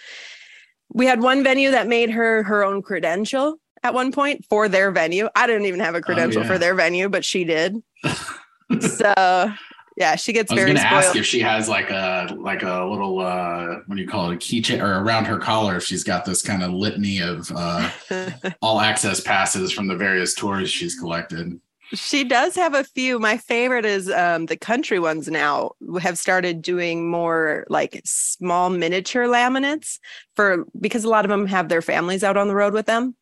We 0.92 1.06
had 1.06 1.20
one 1.20 1.44
venue 1.44 1.70
that 1.70 1.86
made 1.86 2.10
her 2.10 2.42
her 2.44 2.64
own 2.64 2.82
credential 2.82 3.56
at 3.82 3.94
one 3.94 4.12
point 4.12 4.44
for 4.48 4.68
their 4.68 4.90
venue. 4.90 5.28
I 5.34 5.46
didn't 5.46 5.66
even 5.66 5.80
have 5.80 5.94
a 5.94 5.98
oh, 5.98 6.02
credential 6.02 6.40
oh, 6.40 6.44
yeah. 6.44 6.48
for 6.48 6.58
their 6.58 6.74
venue, 6.74 7.08
but 7.08 7.24
she 7.24 7.44
did. 7.44 7.76
so 8.80 9.52
yeah, 9.98 10.14
she 10.14 10.32
gets. 10.32 10.52
I 10.52 10.54
was 10.54 10.64
going 10.64 10.76
to 10.76 10.82
ask 10.82 11.16
if 11.16 11.26
she 11.26 11.40
has 11.40 11.68
like 11.68 11.90
a 11.90 12.32
like 12.38 12.62
a 12.62 12.84
little 12.84 13.18
uh 13.18 13.78
what 13.86 13.96
do 13.96 14.00
you 14.00 14.06
call 14.06 14.30
it 14.30 14.34
a 14.34 14.38
keychain 14.38 14.80
or 14.80 15.02
around 15.02 15.24
her 15.24 15.38
collar 15.38 15.76
if 15.76 15.82
she's 15.82 16.04
got 16.04 16.24
this 16.24 16.40
kind 16.40 16.62
of 16.62 16.72
litany 16.72 17.20
of 17.20 17.50
uh 17.54 17.90
all 18.62 18.80
access 18.80 19.20
passes 19.20 19.72
from 19.72 19.88
the 19.88 19.96
various 19.96 20.34
tours 20.34 20.70
she's 20.70 20.98
collected. 20.98 21.60
She 21.94 22.22
does 22.22 22.54
have 22.54 22.74
a 22.74 22.84
few. 22.84 23.18
My 23.18 23.38
favorite 23.38 23.86
is 23.86 24.10
um, 24.10 24.46
the 24.46 24.58
country 24.58 24.98
ones 24.98 25.26
now 25.26 25.70
have 26.00 26.18
started 26.18 26.60
doing 26.60 27.10
more 27.10 27.64
like 27.70 28.00
small 28.04 28.68
miniature 28.68 29.26
laminates 29.26 29.98
for 30.36 30.66
because 30.78 31.04
a 31.04 31.08
lot 31.08 31.24
of 31.24 31.30
them 31.30 31.46
have 31.46 31.70
their 31.70 31.80
families 31.80 32.22
out 32.22 32.36
on 32.36 32.46
the 32.46 32.54
road 32.54 32.74
with 32.74 32.86
them. 32.86 33.16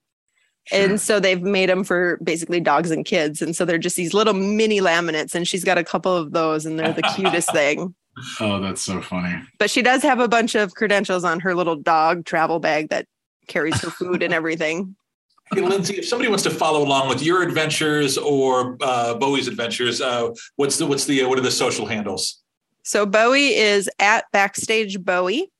And 0.72 1.00
so 1.00 1.20
they've 1.20 1.42
made 1.42 1.68
them 1.68 1.84
for 1.84 2.18
basically 2.22 2.60
dogs 2.60 2.90
and 2.90 3.04
kids. 3.04 3.40
And 3.40 3.54
so 3.54 3.64
they're 3.64 3.78
just 3.78 3.96
these 3.96 4.14
little 4.14 4.34
mini 4.34 4.80
laminates. 4.80 5.34
And 5.34 5.46
she's 5.46 5.64
got 5.64 5.78
a 5.78 5.84
couple 5.84 6.14
of 6.14 6.32
those, 6.32 6.66
and 6.66 6.78
they're 6.78 6.92
the 6.92 7.02
cutest 7.02 7.52
thing. 7.52 7.94
Oh, 8.40 8.60
that's 8.60 8.80
so 8.80 9.02
funny. 9.02 9.42
But 9.58 9.68
she 9.68 9.82
does 9.82 10.02
have 10.02 10.20
a 10.20 10.26
bunch 10.26 10.54
of 10.54 10.74
credentials 10.74 11.22
on 11.22 11.38
her 11.40 11.54
little 11.54 11.76
dog 11.76 12.24
travel 12.24 12.60
bag 12.60 12.88
that 12.88 13.06
carries 13.46 13.78
her 13.82 13.90
food 13.90 14.22
and 14.22 14.32
everything. 14.40 14.96
hey, 15.52 15.60
Lindsay, 15.60 15.98
if 15.98 16.08
somebody 16.08 16.30
wants 16.30 16.42
to 16.44 16.50
follow 16.50 16.82
along 16.82 17.10
with 17.10 17.22
your 17.22 17.42
adventures 17.42 18.16
or 18.16 18.78
uh, 18.80 19.16
Bowie's 19.16 19.48
adventures, 19.48 20.00
uh, 20.00 20.30
what's 20.56 20.78
the 20.78 20.86
what's 20.86 21.04
the 21.04 21.24
uh, 21.24 21.28
what 21.28 21.38
are 21.38 21.42
the 21.42 21.50
social 21.50 21.84
handles? 21.84 22.42
So 22.84 23.04
Bowie 23.04 23.54
is 23.54 23.90
at 23.98 24.24
backstage 24.32 24.98
Bowie, 25.04 25.52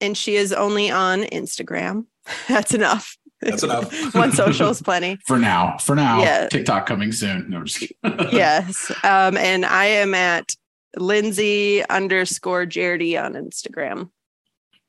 and 0.00 0.16
she 0.16 0.34
is 0.34 0.52
only 0.52 0.90
on 0.90 1.22
Instagram. 1.22 2.06
That's 2.48 2.74
enough. 2.74 3.16
That's 3.40 3.62
enough. 3.62 4.14
One 4.14 4.32
social 4.32 4.68
is 4.68 4.82
plenty. 4.82 5.16
For 5.26 5.38
now. 5.38 5.78
For 5.78 5.94
now. 5.94 6.22
Yeah. 6.22 6.48
TikTok 6.48 6.86
coming 6.86 7.12
soon. 7.12 7.48
No, 7.48 7.58
I'm 7.58 7.66
just 7.66 7.80
kidding. 7.80 7.96
yes. 8.32 8.90
Um, 9.02 9.36
and 9.36 9.64
I 9.64 9.86
am 9.86 10.14
at 10.14 10.54
Lindsay 10.96 11.84
underscore 11.88 12.66
Jardy 12.66 13.22
on 13.22 13.34
Instagram. 13.34 14.10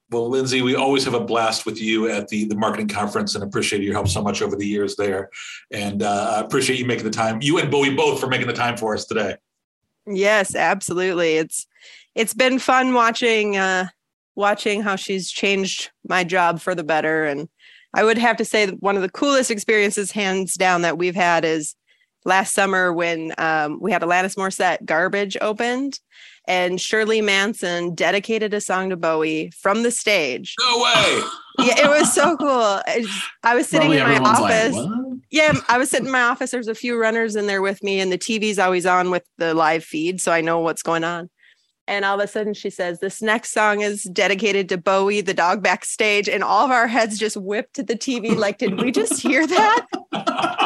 Well, 0.10 0.30
Lindsay, 0.30 0.62
we 0.62 0.76
always 0.76 1.06
have 1.06 1.14
a 1.14 1.22
blast 1.22 1.66
with 1.66 1.82
you 1.82 2.10
at 2.10 2.28
the, 2.28 2.44
the 2.44 2.56
marketing 2.56 2.90
conference 2.90 3.34
and 3.34 3.44
appreciate 3.46 3.82
your 3.82 3.94
help 3.94 4.10
so 4.10 4.22
much 4.22 4.42
over 4.42 4.58
the 4.58 4.68
years 4.68 4.98
there. 4.98 5.30
And 5.72 6.04
uh, 6.04 6.34
I 6.36 6.40
appreciate 6.42 6.78
you 6.80 6.86
making 6.86 7.06
the 7.06 7.12
time, 7.12 7.42
you 7.42 7.60
and 7.60 7.72
Bowie 7.72 7.96
both 7.96 8.20
for 8.20 8.28
making 8.28 8.48
the 8.48 8.54
time 8.54 8.76
for 8.76 8.94
us 8.94 9.06
today. 9.06 9.38
Yes, 10.06 10.56
absolutely. 10.56 11.38
It's 11.38 11.68
it's 12.16 12.34
been 12.34 12.60
fun 12.60 12.94
watching 12.94 13.56
uh 13.56 13.88
watching 14.36 14.82
how 14.82 14.96
she's 14.96 15.30
changed 15.30 15.92
my 16.08 16.24
job 16.24 16.60
for 16.60 16.74
the 16.76 16.84
better. 16.84 17.26
And 17.26 17.48
I 17.94 18.04
would 18.04 18.18
have 18.18 18.38
to 18.38 18.46
say 18.46 18.66
that 18.66 18.82
one 18.82 18.96
of 18.96 19.02
the 19.02 19.10
coolest 19.10 19.52
experiences, 19.52 20.12
hands 20.12 20.54
down, 20.56 20.82
that 20.84 20.98
we've 20.98 21.16
had 21.16 21.44
is 21.46 21.76
last 22.26 22.54
summer 22.54 22.94
when 22.94 23.34
um, 23.38 23.80
we 23.82 23.92
had 23.92 24.02
Alanis 24.02 24.36
Morissette 24.38 24.86
Garbage 24.86 25.36
opened 25.42 26.00
and 26.48 26.80
Shirley 26.80 27.22
Manson 27.22 27.94
dedicated 27.94 28.54
a 28.54 28.62
song 28.62 28.90
to 28.92 28.98
Bowie 28.98 29.52
from 29.60 29.84
the 29.84 29.92
stage. 29.92 30.56
No 30.60 30.78
way. 30.84 31.22
Yeah, 31.60 31.86
it 31.86 31.90
was 31.90 32.12
so 32.14 32.38
cool. 32.38 32.50
I, 32.88 33.02
just- 33.02 33.24
I 33.44 33.56
was 33.56 33.68
sitting 33.68 33.92
Probably 33.92 34.16
in 34.16 34.24
my 34.24 34.30
office. 34.30 34.76
like. 34.76 34.90
Yeah, 35.30 35.54
I 35.70 35.78
was 35.78 35.90
sitting 35.90 36.08
in 36.08 36.12
my 36.12 36.24
office. 36.24 36.52
There's 36.52 36.68
a 36.68 36.76
few 36.76 37.00
runners 37.00 37.36
in 37.36 37.48
there 37.48 37.62
with 37.62 37.84
me, 37.84 38.00
and 38.00 38.12
the 38.12 38.18
TV's 38.18 38.58
always 38.60 38.86
on 38.86 39.12
with 39.12 39.24
the 39.38 39.54
live 39.54 39.84
feed, 39.84 40.20
so 40.20 40.32
I 40.32 40.42
know 40.42 40.60
what's 40.60 40.82
going 40.84 41.04
on. 41.04 41.30
And 41.92 42.06
all 42.06 42.22
of 42.22 42.24
a 42.24 42.28
sudden, 42.28 42.54
she 42.54 42.70
says, 42.70 43.02
This 43.02 43.22
next 43.22 43.52
song 43.52 43.82
is 43.82 44.04
dedicated 44.04 44.70
to 44.70 44.78
Bowie, 44.78 45.20
the 45.20 45.34
dog 45.34 45.62
backstage. 45.62 46.30
And 46.30 46.42
all 46.42 46.64
of 46.64 46.72
our 46.72 46.88
heads 46.88 47.20
just 47.20 47.36
whipped 47.36 47.74
to 47.74 47.84
the 47.84 47.96
TV, 47.96 48.34
like, 48.34 48.60
Did 48.60 48.82
we 48.82 48.94
just 48.94 49.22
hear 49.22 49.46
that? 49.46 49.88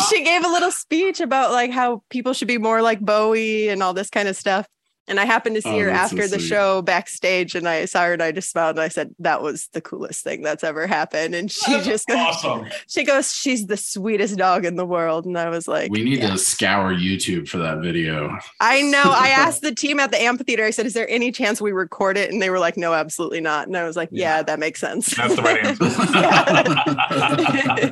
She 0.08 0.24
gave 0.24 0.44
a 0.44 0.48
little 0.48 0.70
speech 0.70 1.20
about 1.20 1.52
like 1.52 1.70
how 1.70 2.02
people 2.08 2.32
should 2.32 2.48
be 2.48 2.56
more 2.56 2.80
like 2.80 3.00
Bowie 3.00 3.68
and 3.68 3.82
all 3.82 3.92
this 3.92 4.08
kind 4.08 4.28
of 4.28 4.36
stuff. 4.36 4.66
And 5.08 5.18
I 5.18 5.24
happened 5.24 5.56
to 5.56 5.62
see 5.62 5.70
Oh, 5.70 5.78
her 5.80 5.86
that's 5.86 6.12
so 6.12 6.16
after 6.18 6.28
the 6.28 6.38
show 6.38 6.82
backstage, 6.82 7.56
and 7.56 7.68
I 7.68 7.86
saw 7.86 8.04
her 8.04 8.12
and 8.12 8.22
I 8.22 8.30
just 8.30 8.48
smiled 8.50 8.76
and 8.76 8.84
I 8.84 8.88
said, 8.88 9.12
That 9.18 9.42
was 9.42 9.68
the 9.72 9.80
coolest 9.80 10.22
thing 10.22 10.42
that's 10.42 10.62
ever 10.62 10.86
happened. 10.86 11.34
And 11.34 11.50
she 11.50 11.72
That's 11.72 11.84
just 11.86 12.06
goes, 12.06 12.16
awesome. 12.18 12.68
she 12.86 13.02
goes, 13.02 13.32
She's 13.32 13.66
the 13.66 13.76
sweetest 13.76 14.36
dog 14.36 14.64
in 14.64 14.76
the 14.76 14.86
world. 14.86 15.26
And 15.26 15.36
I 15.36 15.48
was 15.48 15.66
like, 15.66 15.90
We 15.90 16.04
need 16.04 16.20
"Yeah." 16.20 16.30
to 16.30 16.38
scour 16.38 16.94
YouTube 16.94 17.48
for 17.48 17.58
that 17.58 17.78
video. 17.80 18.38
I 18.60 18.82
know. 18.82 19.02
I 19.04 19.28
asked 19.30 19.62
the 19.62 19.74
team 19.74 19.98
at 19.98 20.12
the 20.12 20.22
amphitheater, 20.22 20.64
I 20.64 20.70
said, 20.70 20.86
Is 20.86 20.94
there 20.94 21.10
any 21.10 21.32
chance 21.32 21.60
we 21.60 21.72
record 21.72 22.16
it? 22.16 22.30
And 22.30 22.40
they 22.40 22.50
were 22.50 22.60
like, 22.60 22.76
No, 22.76 22.94
absolutely 22.94 23.40
not. 23.40 23.66
And 23.66 23.76
I 23.76 23.82
was 23.84 23.96
like, 23.96 24.10
Yeah, 24.12 24.36
Yeah. 24.36 24.42
that 24.44 24.60
makes 24.60 24.78
sense. 24.78 25.16
That's 25.16 25.34
the 25.34 25.42
right 25.42 25.66
answer. 25.66 25.84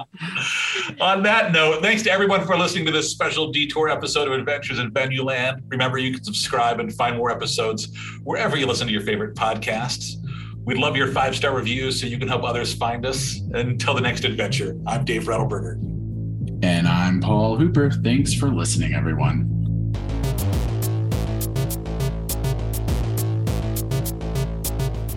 On 1.00 1.23
that 1.23 1.53
note, 1.53 1.83
thanks 1.83 2.03
to 2.03 2.11
everyone 2.11 2.45
for 2.47 2.57
listening 2.57 2.85
to 2.87 2.93
this 2.93 3.11
special 3.11 3.50
detour 3.50 3.88
episode 3.88 4.29
of 4.29 4.35
Adventures 4.35 4.79
in 4.79 4.91
Venue 4.93 5.23
Land. 5.23 5.62
Remember, 5.69 5.99
you 5.99 6.12
can 6.15 6.25
subscribe 6.25 6.81
and 6.81 6.93
find 6.99 7.17
more 7.17 7.31
episodes 7.31 7.88
wherever 8.25 8.57
you 8.59 8.67
listen 8.67 8.87
to 8.87 8.93
your 8.93 9.02
favorite 9.02 9.35
podcasts. 9.35 10.17
We'd 10.64 10.76
love 10.76 10.97
your 10.97 11.09
five 11.12 11.35
star 11.35 11.55
reviews 11.55 11.99
so 11.99 12.07
you 12.07 12.19
can 12.19 12.28
help 12.28 12.45
others 12.45 12.75
find 12.75 13.07
us. 13.07 13.40
Until 13.55 13.95
the 13.95 14.02
next 14.02 14.25
adventure, 14.25 14.76
I'm 14.87 15.05
Dave 15.07 15.23
Rettelberger. 15.25 15.76
and 16.62 16.87
I'm 16.88 17.21
Paul 17.21 17.57
Hooper. 17.57 17.90
Thanks 17.90 18.35
for 18.35 18.49
listening, 18.49 18.93
everyone. 18.95 19.55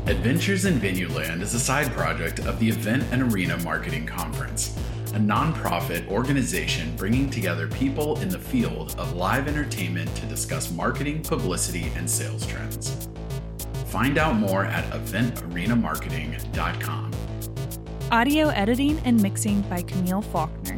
Adventures 0.08 0.65
in 0.65 0.79
Venueland 0.79 1.41
is 1.41 1.53
a 1.53 1.60
side 1.60 1.91
project 1.93 2.39
of 2.39 2.60
the 2.60 2.69
Event 2.69 3.03
and 3.12 3.32
Arena 3.32 3.58
Marketing 3.63 4.05
Conference, 4.05 4.77
a 5.13 5.19
nonprofit 5.19 6.08
organization 6.08 6.95
bringing 6.95 7.30
together 7.30 7.67
people 7.67 8.19
in 8.21 8.30
the 8.30 8.39
field 8.39 8.95
of 8.97 9.15
live 9.15 9.47
entertainment 9.47 10.13
to 10.15 10.26
discuss 10.26 10.71
marketing, 10.71 11.21
publicity, 11.24 11.91
and 11.95 12.10
sales 12.10 12.45
trends. 12.45 13.10
Find 13.88 14.17
out 14.17 14.38
more 14.38 14.65
at 14.65 14.86
eventarenamarketing.com. 14.91 17.12
Audio 18.12 18.50
editing 18.50 19.00
and 19.06 19.21
mixing 19.21 19.62
by 19.62 19.82
Camille 19.82 20.21
Faulkner. 20.21 20.78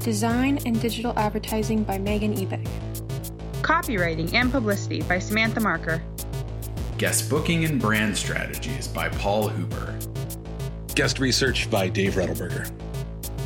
Design 0.00 0.58
and 0.64 0.80
digital 0.80 1.12
advertising 1.18 1.82
by 1.82 1.98
Megan 1.98 2.34
Ebeck. 2.34 2.66
Copywriting 3.62 4.32
and 4.34 4.50
publicity 4.50 5.02
by 5.02 5.18
Samantha 5.18 5.60
Marker. 5.60 6.02
Guest 6.96 7.30
booking 7.30 7.64
and 7.64 7.80
brand 7.80 8.16
strategies 8.16 8.88
by 8.88 9.08
Paul 9.08 9.48
Hooper. 9.48 9.96
Guest 10.94 11.20
research 11.20 11.70
by 11.70 11.88
Dave 11.88 12.14
Rettelberger. 12.14 12.68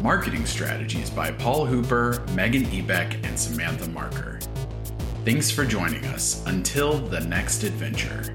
Marketing 0.02 0.44
strategies 0.46 1.10
by 1.10 1.30
Paul 1.30 1.64
Hooper, 1.64 2.26
Megan 2.34 2.64
Ebeck, 2.64 3.24
and 3.24 3.38
Samantha 3.38 3.88
Marker. 3.90 4.40
Thanks 5.24 5.48
for 5.48 5.64
joining 5.64 6.04
us. 6.06 6.44
Until 6.46 6.98
the 6.98 7.20
next 7.20 7.62
adventure. 7.62 8.34